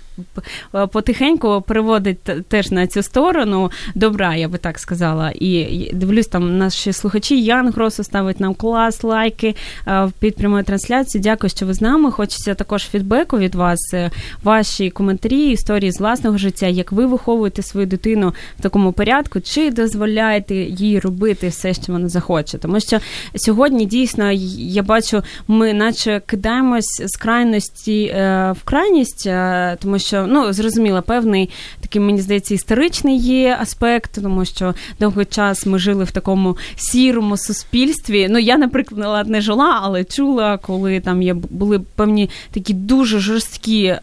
[0.92, 3.70] потихеньку переводить теж на цю сторону.
[3.94, 5.32] Добра, я би так сказала.
[5.34, 9.54] І дивлюсь, там наші слухачі Ян Гросу ставить нам клас, лайки
[10.18, 11.22] під прямою трансляцією.
[11.22, 12.10] Дякую, що ви з нами.
[12.10, 14.10] Хочеться також фідбеку від вас, е,
[14.42, 19.70] ваші коментарі, історії з власного життя, як ви виховуєте свою дитину в такому порядку, чи
[19.70, 22.58] дозволяєте їй робити все, що вона захоче.
[22.58, 22.98] Тому що
[23.36, 30.26] сьогодні дійсно я бачу, ми наче кидаємось з крайності е, в крайність, е, тому що
[30.28, 36.04] ну зрозуміло, певний такий, мені здається, історичний є аспект, тому що довгий час ми жили
[36.04, 38.26] в такому сірому суспільстві.
[38.30, 43.84] Ну я, наприклад, не жила, але чула, коли там є були певні такі дуже жорсткі
[43.84, 44.00] е,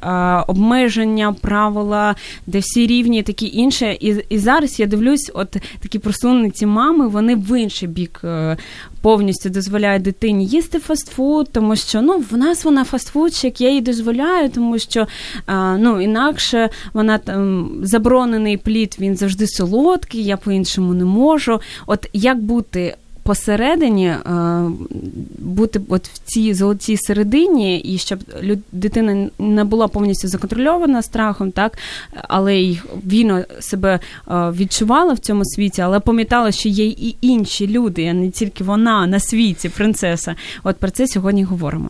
[0.48, 2.16] обмеження, правила,
[2.48, 3.98] де всі рівні, такі інше.
[4.00, 8.58] І і зараз я дивлюсь, от такі просунуті ці мами вони в інший бік е,
[9.02, 14.50] повністю дозволяють дитині їсти фастфуд, тому що ну в нас вона фастфудчик, я їй дозволяю,
[14.50, 15.08] тому що
[15.78, 21.62] ну інакше вона там заборонений плід, він завжди солодкий, я по-іншому не можу.
[21.88, 22.96] От як бути
[23.30, 24.20] посередині е,
[25.38, 28.20] бути от в цій золотій середині, і щоб
[28.72, 31.78] дитина не була повністю законтрольована страхом, так
[32.28, 37.68] але й вільно себе е, відчувала в цьому світі, але пам'ятала, що є і інші
[37.68, 40.36] люди, а не тільки вона на світі, принцеса.
[40.64, 41.90] От про це сьогодні говоримо.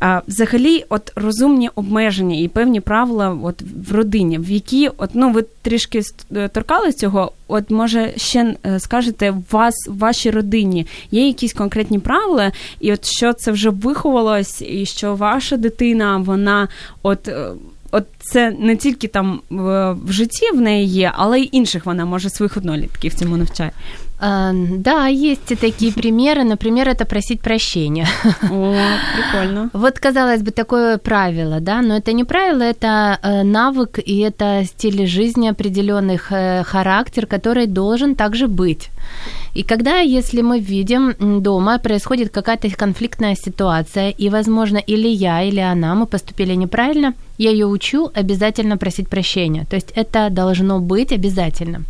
[0.00, 5.30] А взагалі, от розумні обмеження і певні правила от в родині, в які от ну
[5.30, 6.02] ви трішки
[6.36, 7.32] е, торкали цього.
[7.48, 12.92] От може ще е, скажете, у вас в вашій родині є якісь конкретні правила, і
[12.92, 16.68] от що це вже виховалось, і що ваша дитина, вона
[17.02, 17.28] от.
[17.28, 17.50] Е,
[17.92, 22.30] от це не тільки там в житті в неї є, але й інших вона може
[22.30, 23.72] своїх однолітків цьому навчає.
[24.22, 26.44] А, да, есть и такие примеры.
[26.44, 28.06] Например, это просить прощения.
[28.50, 28.74] О,
[29.16, 29.70] прикольно.
[29.72, 34.64] Вот, казалось бы, такое правило, да, но это не правило, это э, навык и это
[34.64, 38.90] стиль жизни определенных э, характер, который должен также быть.
[39.54, 45.60] И когда, если мы видим дома, происходит какая-то конфликтная ситуация, и, возможно, или я, или
[45.60, 49.64] она, мы поступили неправильно, я ее учу обязательно просить прощения.
[49.64, 51.84] То есть это должно быть обязательно.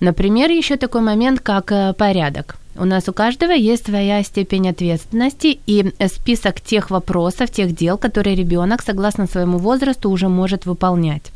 [0.00, 2.56] Например, еще такой момент, как э, порядок.
[2.78, 7.98] У нас у каждого есть своя степень ответственности и э, список тех вопросов, тех дел,
[7.98, 11.32] которые ребенок, согласно своему возрасту, уже может выполнять.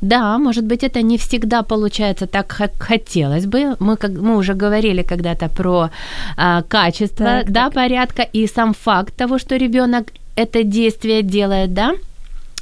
[0.00, 3.76] Да, может быть, это не всегда получается так, как хотелось бы.
[3.80, 5.90] Мы, как, мы уже говорили когда-то про
[6.36, 7.74] а, качество так, да, так.
[7.74, 11.94] порядка и сам факт того, что ребенок это действие делает, да,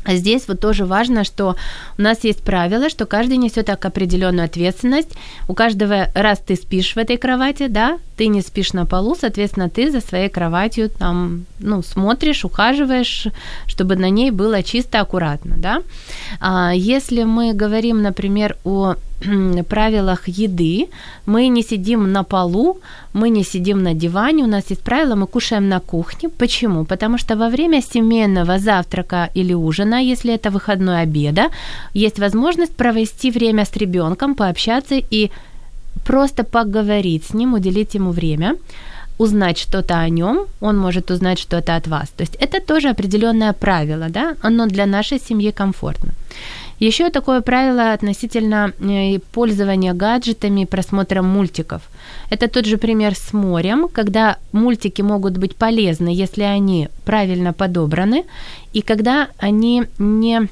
[0.06, 1.56] здесь вот тоже важно, что
[1.98, 5.10] у нас есть правило, что каждый несет определенную ответственность.
[5.48, 9.68] У каждого раз ты спишь в этой кровати, да, ты не спишь на полу, соответственно,
[9.68, 13.28] ты за своей кроватью там, ну, смотришь, ухаживаешь,
[13.66, 15.82] чтобы на ней было чисто, аккуратно, да.
[16.40, 18.94] А если мы говорим, например, о
[19.68, 20.88] правилах еды,
[21.26, 22.78] мы не сидим на полу,
[23.12, 26.28] мы не сидим на диване, у нас есть правило, мы кушаем на кухне.
[26.28, 26.84] Почему?
[26.84, 31.48] Потому что во время семейного завтрака или ужина, если это выходной обеда,
[31.94, 35.30] есть возможность провести время с ребенком, пообщаться и
[36.04, 38.56] просто поговорить с ним, уделить ему время,
[39.18, 42.08] узнать что-то о нем, он может узнать что-то от вас.
[42.16, 46.12] То есть это тоже определенное правило, да, оно для нашей семьи комфортно.
[46.80, 51.82] Еще такое правило относительно э, пользования гаджетами, просмотра мультиков.
[52.30, 58.24] Это тот же пример с морем, когда мультики могут быть полезны, если они правильно подобраны,
[58.72, 60.48] и когда они не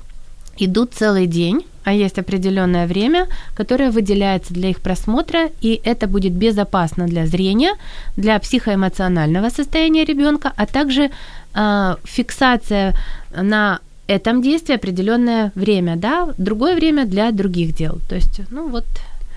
[0.58, 6.32] идут целый день, а есть определенное время, которое выделяется для их просмотра, и это будет
[6.32, 7.74] безопасно для зрения,
[8.16, 11.10] для психоэмоционального состояния ребенка, а также
[11.54, 12.94] э, фиксация
[13.34, 17.98] на этом действии определенное время, да, другое время для других дел.
[18.08, 18.84] То есть, ну вот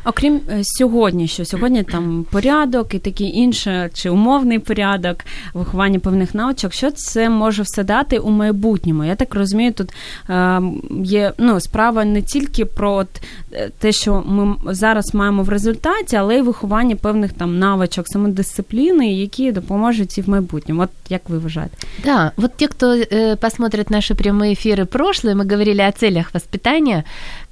[0.04, 5.16] Окрім е, сьогодні, що сьогодні там порядок і таке інше, чи умовний порядок,
[5.54, 9.04] виховання певних навичок, що це може все дати у майбутньому?
[9.04, 9.92] Я так розумію, тут
[10.30, 10.62] е,
[11.04, 13.09] є ну, справа не тільки про от,
[13.52, 19.12] е, те, що ми зараз маємо в результаті, але й виховання певних там навичок, самодисципліни,
[19.12, 20.83] які допоможуть і в майбутньому.
[20.83, 21.76] От як ви вважаєте?
[22.04, 27.04] Да, вот те, кто э, посмотрит наши прямые эфиры прошлые, мы говорили о целях воспитания,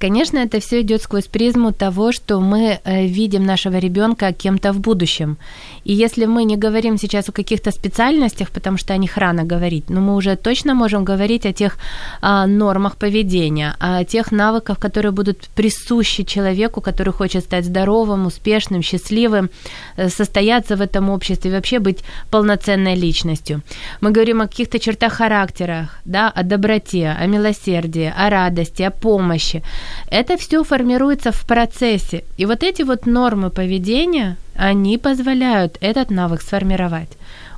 [0.03, 4.79] конечно, это все идет сквозь призму того, что мы э, видим нашего ребенка кем-то в
[4.79, 5.37] будущем.
[5.85, 9.89] И если мы не говорим сейчас о каких-то специальностях, потому что о них рано говорить,
[9.89, 11.77] но мы уже точно можем говорить о тех
[12.21, 18.81] а, нормах поведения, о тех навыках, которые будут присущи человеку, который хочет стать здоровым, успешным,
[18.81, 19.49] счастливым,
[19.97, 23.61] э, состояться в этом обществе, вообще быть полноценной личностью.
[24.01, 29.63] Мы говорим о каких-то чертах характера, да, о доброте, о милосердии, о радости, о помощи.
[30.12, 32.23] Это все формируется в процессе.
[32.38, 37.10] И вот эти вот нормы поведения, они позволяют этот навык сформировать.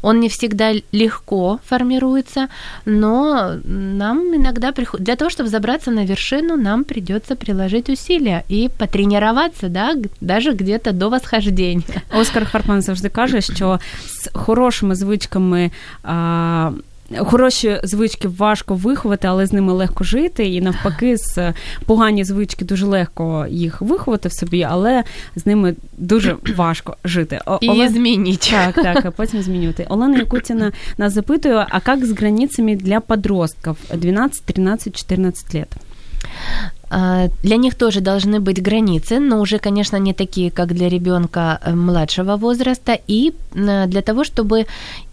[0.01, 2.47] Он не всегда легко формируется,
[2.85, 5.01] но нам иногда приход...
[5.01, 10.91] для того, чтобы забраться на вершину, нам придется приложить усилия и потренироваться, да, даже где-то
[10.91, 12.03] до восхождения.
[12.09, 15.71] Оскар Хартман завжди каже, що з хорошими звичками.
[16.03, 16.71] А...
[17.18, 20.48] Хороші звички важко виховати, але з ними легко жити.
[20.48, 21.52] І навпаки, з
[21.86, 25.04] погані звички дуже легко їх виховати в собі, але
[25.36, 27.40] з ними дуже важко жити.
[27.60, 27.92] І Олен...
[27.92, 28.50] змінити.
[28.50, 29.86] Так, так, а потім змінювати.
[29.88, 35.76] Олена Якутіна нас запитує, а як з границями для подростків 12, 13, 14 лет?
[36.92, 41.60] А, для них тоже должны быть границы, но уже, конечно, не такие, как для ребенка
[41.62, 42.98] э, младшего возраста.
[43.06, 44.66] И э, для того, чтобы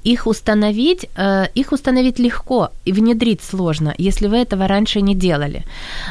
[0.04, 5.64] их установить, э, их установить легко и внедрить сложно, если вы этого раньше не делали.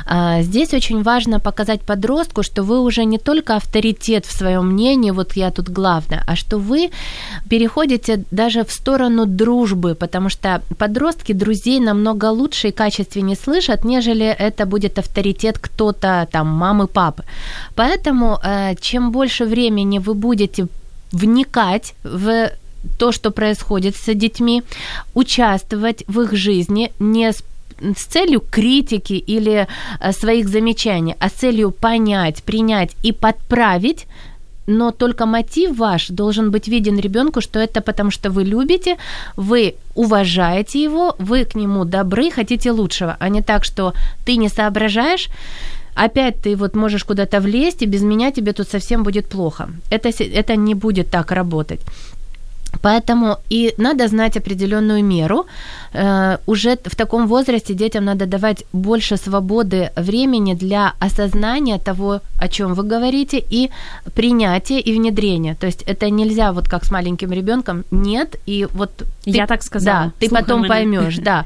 [0.06, 5.12] А, здесь очень важно показать подростку, что вы уже не только авторитет в своем мнении,
[5.12, 6.89] вот я тут главное, а что вы
[7.49, 14.25] переходите даже в сторону дружбы, потому что подростки друзей намного лучше и качественнее слышат, нежели
[14.25, 17.23] это будет авторитет кто-то, там, мамы, папы.
[17.75, 20.67] Поэтому э, чем больше времени вы будете
[21.12, 22.51] вникать в
[22.98, 24.63] то, что происходит с детьми,
[25.13, 27.44] участвовать в их жизни не с
[27.96, 29.67] с целью критики или
[30.00, 34.06] э, своих замечаний, а с целью понять, принять и подправить,
[34.67, 38.98] но только мотив ваш должен быть виден ребенку, что это потому, что вы любите,
[39.36, 43.94] вы уважаете его, вы к нему добры, хотите лучшего, а не так, что
[44.26, 45.30] ты не соображаешь,
[45.96, 49.70] опять ты вот можешь куда-то влезть, и без меня тебе тут совсем будет плохо.
[49.89, 51.82] Это, это не будет так работать.
[52.83, 55.46] Поэтому и надо знать определенную меру.
[55.92, 62.49] Э, уже в таком возрасте детям надо давать больше свободы времени для осознания того, о
[62.49, 63.70] чем вы говорите, и
[64.14, 65.55] принятия и внедрения.
[65.55, 69.62] То есть это нельзя вот как с маленьким ребенком, нет, и вот ты, я так
[69.62, 70.12] сказала.
[70.20, 71.44] Да, ты потом поймешь, да.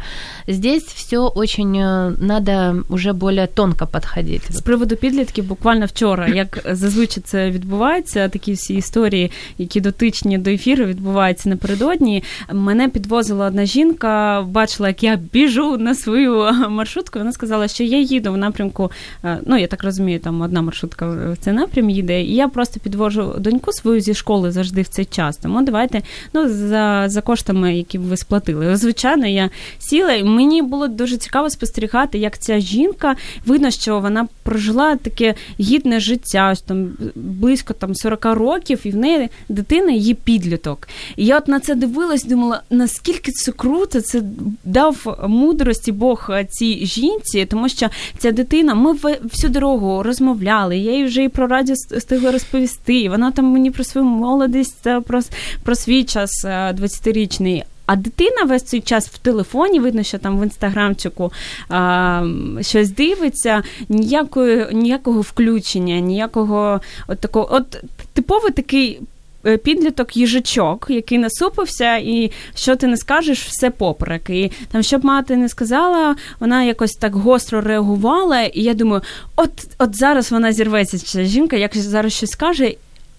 [0.48, 4.42] Здесь все очень э, надо уже более тонко подходить.
[4.48, 10.50] З приводу підлітків, буквально вчора, як зазвичай це відбувається, такі всі історії, які дотичні до
[10.50, 12.23] ефіру, відбуваються напередодні.
[12.53, 17.19] Мене підвозила одна жінка, бачила, як я біжу на свою маршрутку.
[17.19, 18.91] Вона сказала, що я їду в напрямку.
[19.23, 22.79] Е, ну я так розумію, там одна маршрутка в цей напрям їде, і я просто
[22.79, 25.37] підвожу доньку свою зі школи завжди в цей час.
[25.37, 26.01] Тому давайте
[26.33, 28.75] ну за, за коштами які б ви сплатили.
[28.75, 29.49] Звичайно, я
[29.79, 33.15] сіла, і мені було дуже цікаво спостерігати, як ця жінка
[33.45, 39.29] видно, що вона прожила таке гідне життя, там близько там 40 років, і в неї
[39.49, 40.87] дитина її підліток.
[41.15, 44.21] І я от на це дивилась, думала, наскільки це круто, це
[44.63, 48.93] дав мудрості Бог цій жінці, тому що ця дитина, ми
[49.23, 50.77] всю дорогу розмовляли.
[50.77, 52.99] Я їй вже і про радіо встигла розповісти.
[52.99, 55.21] І вона там мені про свою молодість, про,
[55.63, 57.63] про свій час 20-річний.
[57.85, 61.31] А дитина весь цей час в телефоні, видно, що там в інстаграмчику
[61.69, 62.23] а,
[62.61, 68.99] щось дивиться, ніякої, ніякого включення, ніякого от такого, от типовий такий.
[69.47, 74.29] Е, підліток їжачок, який насупився, і що ти не скажеш, все поперек.
[74.29, 78.41] І там, щоб мати не сказала, вона якось так гостро реагувала.
[78.41, 79.01] І я думаю,
[79.35, 82.73] от от зараз вона зірветься, ця жінка, як зараз щось скаже,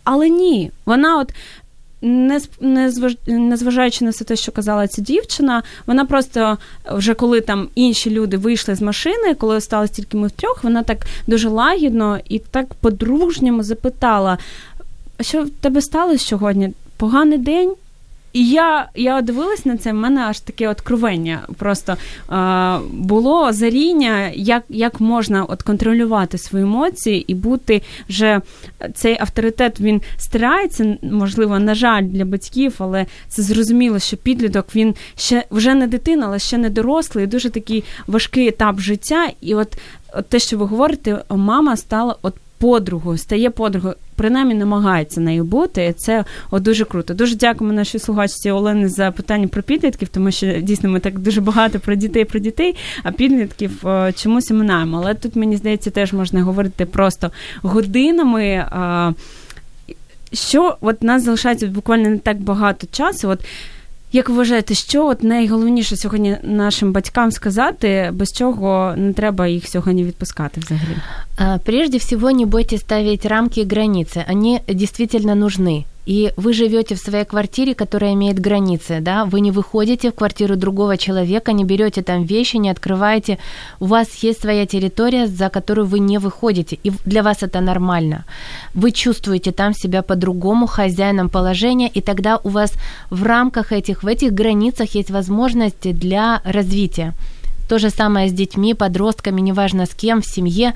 [0.05, 1.33] але ні, вона от
[2.03, 2.93] не не,
[3.27, 6.59] не зважаючи на все те, що казала ця дівчина, вона просто
[6.93, 10.99] вже коли там інші люди вийшли з машини, коли осталось тільки ми втрьох, вона так
[11.27, 14.39] дуже лагідно і так по-дружньому запитала:
[15.20, 16.72] що в тебе сталося сьогодні?
[16.96, 17.74] Поганий день?
[18.36, 21.96] І я я дивилась на це, в мене аж таке откровення просто
[22.32, 28.40] е, було заріння, як як можна от контролювати свої емоції і бути вже
[28.94, 34.94] цей авторитет він стирається, можливо, на жаль, для батьків, але це зрозуміло, що підліток він
[35.16, 39.28] ще вже не дитина, але ще не дорослий, дуже такий важкий етап життя.
[39.40, 39.78] І от,
[40.12, 42.34] от те, що ви говорите, мама стала от
[42.66, 45.86] подругою, стає подругою, принаймні намагається нею бути.
[45.86, 47.14] І це от дуже круто.
[47.14, 51.40] Дуже дякуємо нашій слухачці Олені за питання про підлітків, тому що дійсно ми так дуже
[51.40, 54.96] багато про дітей, про дітей, а підлітків е, чомусь оминаємо.
[54.96, 57.30] Але тут мені здається, теж можна говорити просто
[57.62, 58.44] годинами.
[58.44, 59.14] Е,
[60.32, 63.28] що от нас залишається буквально не так багато часу.
[63.28, 63.40] От
[64.16, 70.04] як вважаєте, що от найголовніше сьогодні нашим батькам сказати, без чого не треба їх сьогодні
[70.04, 70.96] відпускати взагалі?
[71.64, 74.24] Прежде всего, не бойтесь ставить рамки и границы.
[74.30, 79.50] Они действительно нужны и вы живете в своей квартире, которая имеет границы, да, вы не
[79.50, 83.38] выходите в квартиру другого человека, не берете там вещи, не открываете,
[83.80, 88.24] у вас есть своя территория, за которую вы не выходите, и для вас это нормально.
[88.72, 92.72] Вы чувствуете там себя по-другому, хозяином положения, и тогда у вас
[93.11, 97.14] в рамках этих, в этих границах есть возможности для развития.
[97.68, 100.72] То же самое с детьми, подростками, неважно с кем, в семье.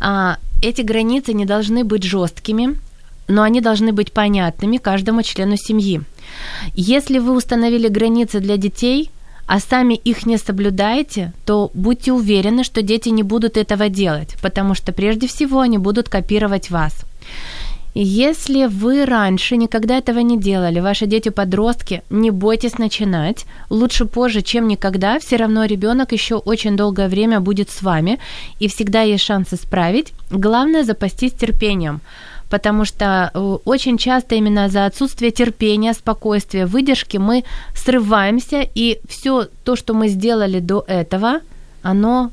[0.00, 2.76] А, эти границы не должны быть жесткими,
[3.30, 6.02] но они должны быть понятными каждому члену семьи.
[6.74, 9.10] Если вы установили границы для детей,
[9.46, 14.74] а сами их не соблюдаете, то будьте уверены, что дети не будут этого делать, потому
[14.74, 17.04] что прежде всего они будут копировать вас.
[17.92, 23.46] Если вы раньше никогда этого не делали, ваши дети-подростки, не бойтесь начинать.
[23.68, 25.18] Лучше позже, чем никогда.
[25.18, 28.20] Все равно ребенок еще очень долгое время будет с вами,
[28.60, 30.12] и всегда есть шанс исправить.
[30.30, 32.00] Главное запастись терпением
[32.50, 37.44] потому что э, очень часто именно за отсутствие терпения, спокойствия, выдержки мы
[37.74, 41.40] срываемся, и все то, что мы сделали до этого,
[41.82, 42.30] оно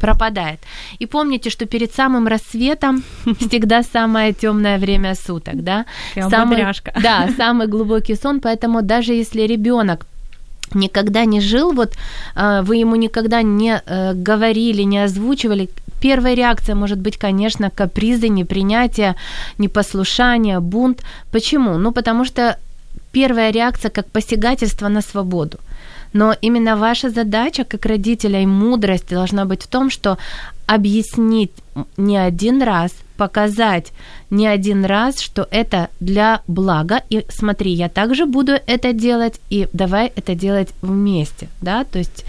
[0.00, 0.58] пропадает.
[0.98, 3.04] И помните, что перед самым рассветом
[3.38, 5.84] всегда самое темное время суток, да?
[6.14, 6.64] Самый,
[7.02, 10.06] да, самый глубокий сон, поэтому даже если ребенок
[10.74, 11.92] никогда не жил, вот
[12.34, 15.68] э, вы ему никогда не э, говорили, не озвучивали,
[16.04, 19.14] первая реакция может быть, конечно, капризы, непринятие,
[19.58, 21.02] непослушание, бунт.
[21.32, 21.78] Почему?
[21.78, 22.58] Ну, потому что
[23.12, 25.58] первая реакция как посягательство на свободу.
[26.12, 30.18] Но именно ваша задача как родителя и мудрость должна быть в том, что
[30.66, 31.52] объяснить
[31.96, 33.92] не один раз, показать
[34.30, 37.00] не один раз, что это для блага.
[37.10, 42.24] И смотри, я также буду это делать, и давай это делать вместе, да, то есть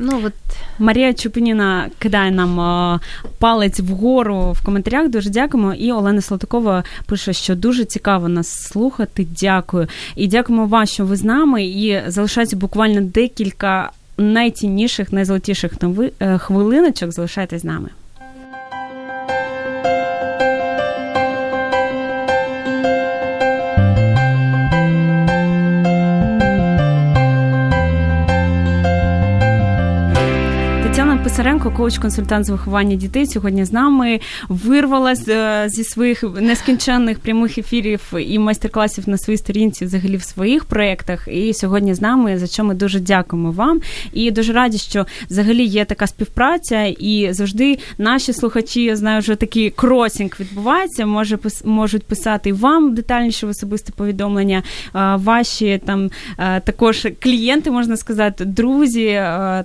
[0.00, 0.32] Ну от
[0.78, 3.00] Марія Чупиніна кидає нам о,
[3.38, 5.08] палець вгору в коментарях.
[5.08, 5.74] Дуже дякуємо.
[5.74, 9.26] І Олена Слотакова пише, що дуже цікаво нас слухати.
[9.40, 9.86] Дякую.
[10.16, 11.64] І дякуємо вам, що ви з нами.
[11.64, 17.12] І залишається буквально декілька найцінніших, найзолотіших нови- е, хвилиночок.
[17.12, 17.88] Залишайтесь з нами.
[31.38, 38.12] Писаренко, коуч-консультант з виховання дітей, сьогодні з нами вирвалась е, зі своїх нескінченних прямих ефірів
[38.20, 41.28] і майстер-класів на своїй сторінці, взагалі в своїх проєктах.
[41.28, 43.80] І сьогодні з нами, за що ми дуже дякуємо вам.
[44.12, 49.34] І дуже раді, що взагалі є така співпраця, і завжди наші слухачі, я знаю, вже
[49.34, 51.06] такий кросінг відбувається.
[51.06, 54.62] Може можуть писати вам детальніше в особисте повідомлення.
[54.94, 59.08] Е, Ваші там е, також клієнти, можна сказати, друзі,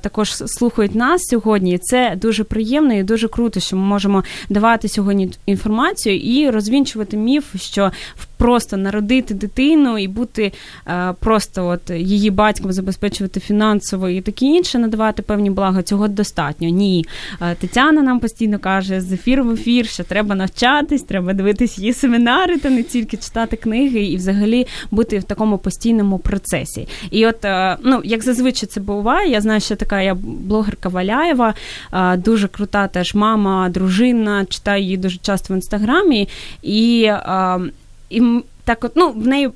[0.01, 1.62] також слухають нас сьогодні.
[1.72, 7.16] І Це дуже приємно і дуже круто, що ми можемо давати сьогодні інформацію і розвінчувати
[7.16, 7.93] міф, що
[8.38, 10.52] просто народити дитину і бути
[10.88, 15.84] е, просто от її батьком, забезпечувати фінансово і таке інше, надавати певні блага.
[15.84, 16.70] Цього достатньо.
[16.70, 17.06] Ні.
[17.42, 21.94] Е, Тетяна нам постійно каже з ефіру в ефір, що треба навчатись, треба дивитись її
[21.94, 26.88] семінари, та не тільки читати книги і взагалі бути в такому постійному процесі.
[27.12, 31.54] І от, е, ну як зазвичай це буває, я знаю, що така я блогерка Валяєва,
[32.18, 36.30] дуже крута теж мама, дружина, читаю її дуже часто в інстаграмі.
[36.62, 37.12] І,
[38.16, 39.51] і так, от, ну, в неї е,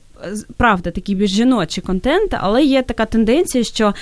[0.58, 3.94] правда такий більш жіночий контент, але є така тенденція, що.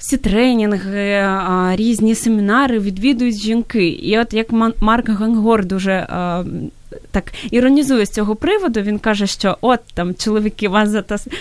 [0.00, 1.28] Всі тренінги,
[1.76, 3.88] різні семінари відвідують жінки.
[3.88, 4.46] І от як
[4.80, 6.06] Марк Гангор дуже
[7.10, 10.90] так іронізує з цього приводу, він каже, що от там чоловіки вас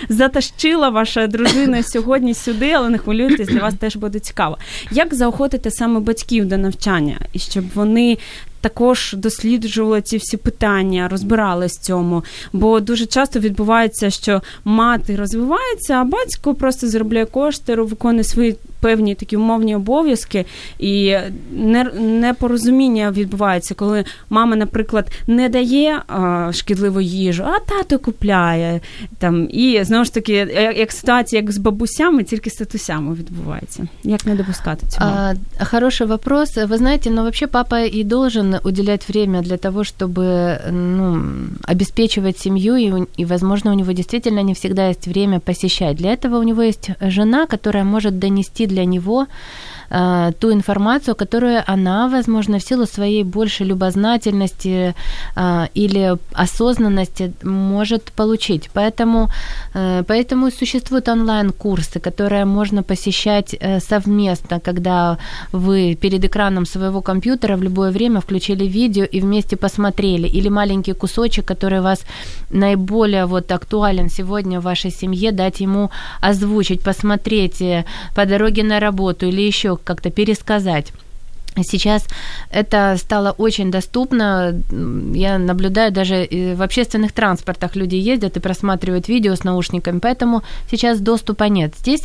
[0.10, 4.58] затащила ваша дружина сьогодні сюди, але не хвилюйтесь, для вас теж буде цікаво.
[4.92, 8.18] Як заохотити саме батьків до навчання, і щоб вони
[8.62, 12.24] також досліджували ці всі питання, розбирались в цьому.
[12.54, 19.15] Бо дуже часто відбувається, що мати розвивається, а батько просто заробляє кошти, виконує свої певні
[19.15, 20.45] такі умовні обов'язки,
[20.79, 21.17] і
[21.53, 28.81] не- непорозуміння відбувається, коли мама, наприклад, не дає а, шкідливу їжу, а тато купляє.
[29.19, 33.87] Там, і знову ж таки, як, як ситуація, як з бабусями, тільки з татусями відбувається.
[34.05, 35.07] Як не допускати цього?
[35.11, 36.57] А, хороший вопрос.
[36.57, 41.23] Вы знаете, но вообще папа и должен уделять время для того, чтобы ну,
[41.69, 45.97] обеспечивать семью, и, у- и, возможно, у него действительно не всегда есть время посещать.
[45.97, 49.28] Для этого у него есть жена, которая может донести для него
[49.90, 54.94] э, ту информацию, которую она, возможно, в силу своей большей любознательности
[55.36, 58.70] э, или осознанности может получить.
[58.74, 59.30] Поэтому,
[59.76, 65.18] э, поэтому существуют онлайн-курсы, которые можно посещать э, совместно, когда
[65.54, 70.94] вы перед экраном своего компьютера в любое время включили видео и вместе посмотрели, или маленький
[70.94, 72.06] кусочек, который вас
[72.52, 75.90] наиболее вот актуален сегодня в вашей семье, дать ему
[76.22, 77.86] озвучить, посмотреть э,
[78.16, 80.94] по дороге на работу или еще как-то пересказать.
[81.64, 82.06] Сейчас
[82.50, 84.62] это стало очень доступно.
[85.14, 90.44] Я наблюдаю даже э, в общественных транспортах люди ездят и просматривают видео с наушниками, поэтому
[90.70, 91.74] сейчас доступа нет.
[91.78, 92.04] Здесь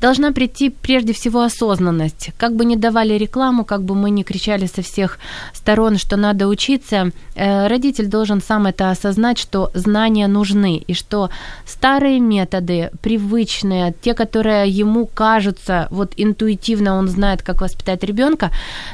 [0.00, 2.30] должна прийти прежде всего осознанность.
[2.36, 5.18] Как бы ни давали рекламу, как бы мы ни кричали со всех
[5.52, 11.30] сторон, что надо учиться, э, родитель должен сам это осознать, что знания нужны, и что
[11.66, 18.50] старые методы, привычные, те, которые ему кажутся, вот интуитивно он знает, как воспитать ребенка,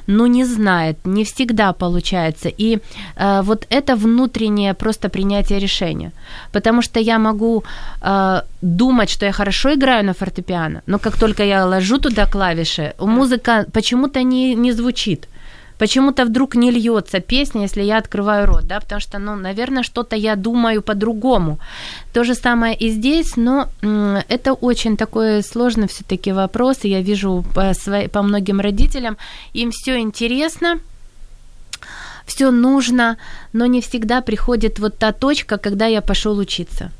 [0.07, 2.49] но не знает, не всегда получается.
[2.49, 2.79] И
[3.17, 6.13] э, вот это внутреннее просто принятие решения.
[6.53, 7.65] Потому что я могу
[8.03, 12.95] э, думать, что я хорошо играю на фортепиано, но как только я ложу туда клавиши,
[12.99, 15.29] музыка почему-то не, не звучит
[15.78, 20.16] Почему-то вдруг не льется песня, если я открываю рот, да, потому что, ну, наверное, что-то
[20.16, 21.58] я думаю по-другому.
[22.14, 27.02] То же самое и здесь, но м, это очень такой сложный все-таки вопрос, и я
[27.02, 29.18] вижу по, свои- по многим родителям,
[29.56, 30.80] им все интересно,
[32.26, 33.18] все нужно,
[33.54, 36.92] но не всегда приходит вот та точка, когда я пошел учиться.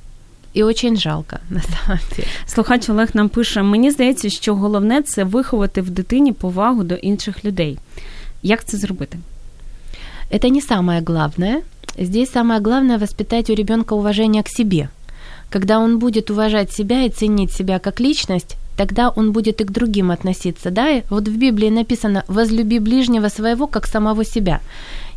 [0.58, 2.28] И очень жалко, на самом деле.
[2.48, 7.46] Слухач Олег нам пише: мені здається, що головне це виховати в дитині повагу до інших
[7.46, 7.78] людей.
[8.43, 9.19] Як це зробити?
[10.31, 11.63] Это не самое главное.
[11.99, 14.89] Здесь самое главное воспитать у ребенка уважение к себе.
[15.51, 19.73] Когда он будет уважать себя и ценить себя как личность, тогда он будет и к
[19.73, 21.03] другим относиться, да?
[21.11, 24.61] Вот в Библии написано «возлюби ближнего своего, как самого себя».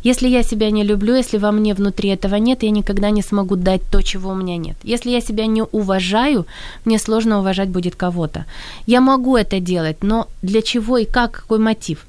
[0.04, 3.54] Если я себя не люблю, если во мне внутри этого нет, я никогда не смогу
[3.56, 4.76] дать то, чего у меня нет.
[4.82, 6.44] Если я себя не уважаю,
[6.84, 8.44] мне сложно уважать будет кого-то.
[8.86, 12.04] Я могу это делать, но для чего и как, какой мотив?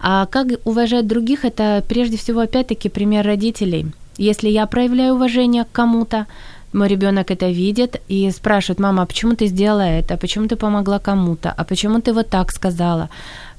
[0.00, 3.84] А как уважать других, это прежде всего, опять-таки, пример родителей.
[4.18, 6.26] Если я проявляю уважение к кому-то,
[6.73, 10.55] мой ребенок это видит и спрашивает, мама, а почему ты сделала это, а почему ты
[10.55, 13.09] помогла кому-то, а почему ты вот так сказала?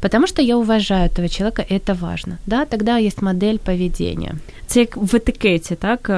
[0.00, 2.38] Потому что я уважаю этого человека, и это важно.
[2.46, 2.64] Да?
[2.64, 4.34] Тогда есть модель поведения.
[4.66, 6.10] Це як в етикеті, так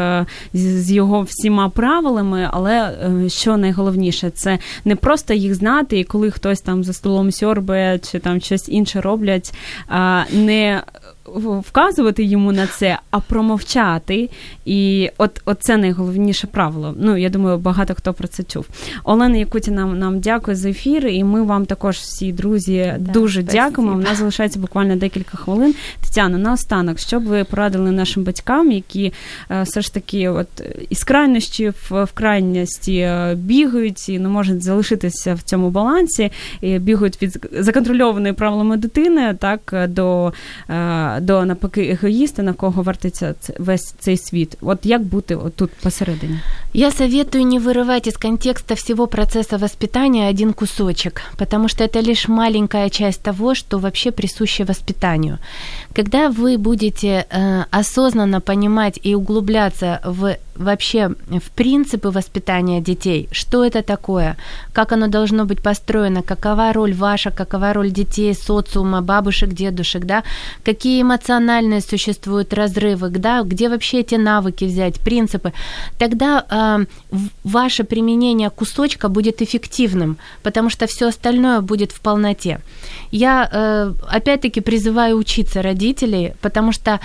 [0.52, 2.96] з його всіма правилами, але
[3.28, 8.18] що найголовніше, це не просто їх знати, і коли хтось там за столом сьорбає чи
[8.18, 9.54] там щось інше роблять,
[10.32, 10.82] не
[11.67, 14.29] вказувати йому на це, а промовчати.
[14.65, 16.95] І от, от це найголовніше правило.
[16.97, 18.67] Ну, я думаю, багато хто про це чув.
[19.03, 23.41] Олена Якуті нам, нам дякую за ефір, і ми вам також всі друзі да, дуже
[23.41, 23.63] спасибо.
[23.63, 23.93] дякуємо.
[23.93, 25.75] У нас залишається буквально декілька хвилин.
[26.05, 29.13] Тетяна, наостанок, що б ви порадили нашим батькам, які
[29.61, 30.47] все ж таки от
[30.89, 37.21] із крайності в, в крайності бігають і не можуть залишитися в цьому балансі, і бігають
[37.21, 40.33] від законтрольованої правилами дитини, так до
[41.20, 44.56] до навпаки егоїста, на кого вертиться весь цей світ.
[44.60, 46.38] От як бути от тут посередині?
[46.72, 52.28] Я советую не вырывать из контекста всего процесса воспитания один кусочек, потому что это лишь
[52.28, 55.38] маленькая часть того, что вообще присуще воспитанию.
[55.96, 63.65] Когда вы будете э, осознанно понимать и углубляться в вообще в принципы воспитания детей, что
[63.65, 64.37] это такое,
[64.73, 70.23] как оно должно быть построено, какова роль ваша, какова роль детей, социума, бабушек, дедушек, да,
[70.63, 75.53] какие эмоциональные существуют разрывы, да, где вообще эти навыки взять, принципы,
[75.97, 76.85] тогда э,
[77.43, 82.59] ваше применение кусочка будет эффективным, потому что все остальное будет в полноте.
[83.11, 86.99] Я э, опять-таки призываю учиться родителей, потому что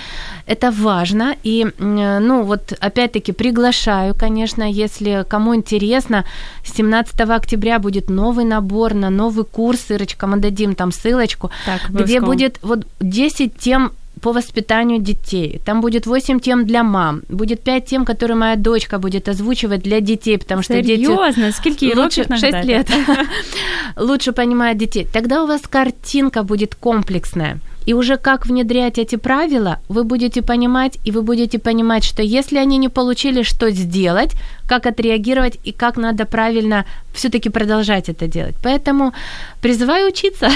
[0.47, 6.25] это важно, и, э, ну, вот опять-таки приглашаю, конечно, если кому интересно,
[6.65, 12.23] 17 октября будет новый набор на новый курс, Ирочка, мы дадим там ссылочку, так, где
[12.23, 13.93] будет вот 10 тем
[14.23, 15.61] по воспитанию детей.
[15.67, 20.01] Там будет 8 тем для мам, будет 5 тем, которые моя дочка будет озвучивать для
[20.01, 21.35] детей, потому что Серьезно?
[21.35, 21.55] дети...
[21.55, 22.89] Сколько лучше 6 лет.
[23.97, 25.07] лучше понимают детей.
[25.13, 27.59] Тогда у вас картинка будет комплексная.
[27.90, 32.60] И уже как внедрять эти правила, вы будете понимать, и вы будете понимать, что если
[32.60, 34.36] они не получили, что сделать,
[34.70, 38.56] как отреагировать и как надо правильно все-таки продолжать это делать.
[38.64, 39.12] Поэтому
[39.62, 40.50] призываю учиться.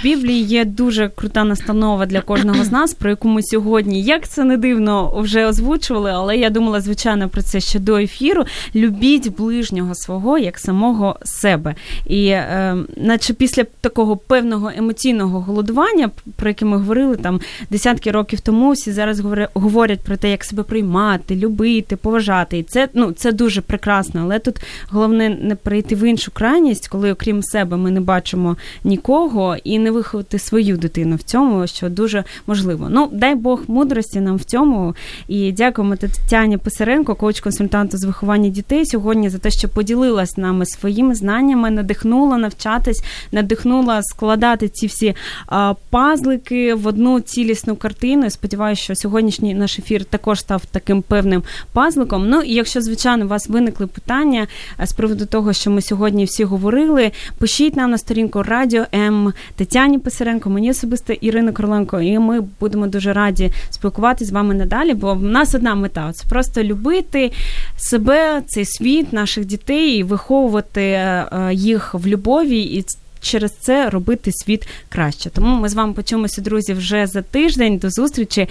[0.00, 4.28] В Біблії є дуже крута настанова для кожного з нас, про яку ми сьогодні, як
[4.28, 8.44] це не дивно, вже озвучували, але я думала, звичайно, про це ще до ефіру.
[8.74, 11.74] Любіть ближнього свого як самого себе.
[12.06, 17.39] І е, наче після такого певного емоційного голодування, Про яке ми говорили там
[17.69, 19.19] десятки років тому, всі зараз
[19.53, 22.57] говорять про те, як себе приймати, любити, поважати.
[22.57, 27.11] І це ну це дуже прекрасно, але тут головне не перейти в іншу крайність, коли
[27.11, 32.23] окрім себе ми не бачимо нікого, і не виховати свою дитину в цьому, що дуже
[32.47, 32.87] можливо.
[32.89, 34.95] Ну дай Бог мудрості нам в цьому.
[35.27, 41.15] І дякуємо Тетяні Писаренко, коуч-консультанту з виховання дітей сьогодні за те, що поділилась нами своїми
[41.15, 45.15] знаннями, надихнула навчатись, надихнула складати ці всі
[45.47, 48.29] а, пазлики в одну цілісну картину.
[48.29, 51.43] Сподіваюся, що сьогоднішній наш ефір також став таким певним
[51.73, 52.29] пазликом.
[52.29, 54.47] Ну і якщо звичайно у вас виникли питання
[54.83, 59.99] з приводу того, що ми сьогодні всі говорили, пишіть нам на сторінку Радіо М Тетяні
[59.99, 64.93] Писаренко, мені особисто Ірина Короленко, і ми будемо дуже раді спілкуватися з вами надалі.
[64.93, 67.31] Бо в нас одна мета це просто любити
[67.77, 72.85] себе, цей світ, наших дітей, і виховувати е, їх в любові і.
[73.20, 75.30] Через це робити світ краще.
[75.30, 77.78] Тому ми з вами почуємося, друзі, вже за тиждень.
[77.78, 78.48] До зустрічі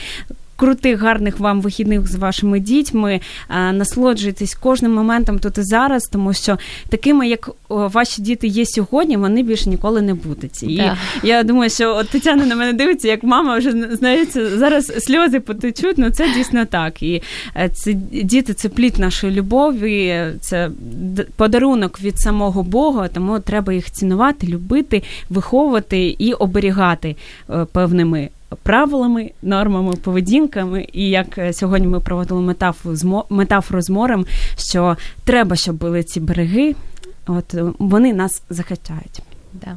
[0.60, 3.20] Крутих, гарних вам вихідних з вашими дітьми.
[3.50, 6.58] Насолоджуйтесь кожним моментом тут і зараз, тому що
[6.88, 10.62] такими, як ваші діти є сьогодні, вони більше ніколи не будуть.
[10.62, 10.96] І да.
[11.22, 15.98] я думаю, що от Тетяна на мене дивиться, як мама вже знаєте, зараз сльози потечуть.
[15.98, 17.02] Ну це дійсно так.
[17.02, 17.22] І
[17.56, 20.70] е, це діти це плід нашої любові, це
[21.36, 27.16] подарунок від самого Бога, тому треба їх цінувати, любити, виховувати і оберігати
[27.50, 28.28] е, певними
[28.62, 30.86] правилами, нормами, поведінками.
[30.92, 34.26] І як е, сьогодні ми проводили метафору з метафору з морем,
[34.56, 36.74] що треба, щоб були ці береги,
[37.26, 39.22] от вони нас захищають.
[39.52, 39.76] Да.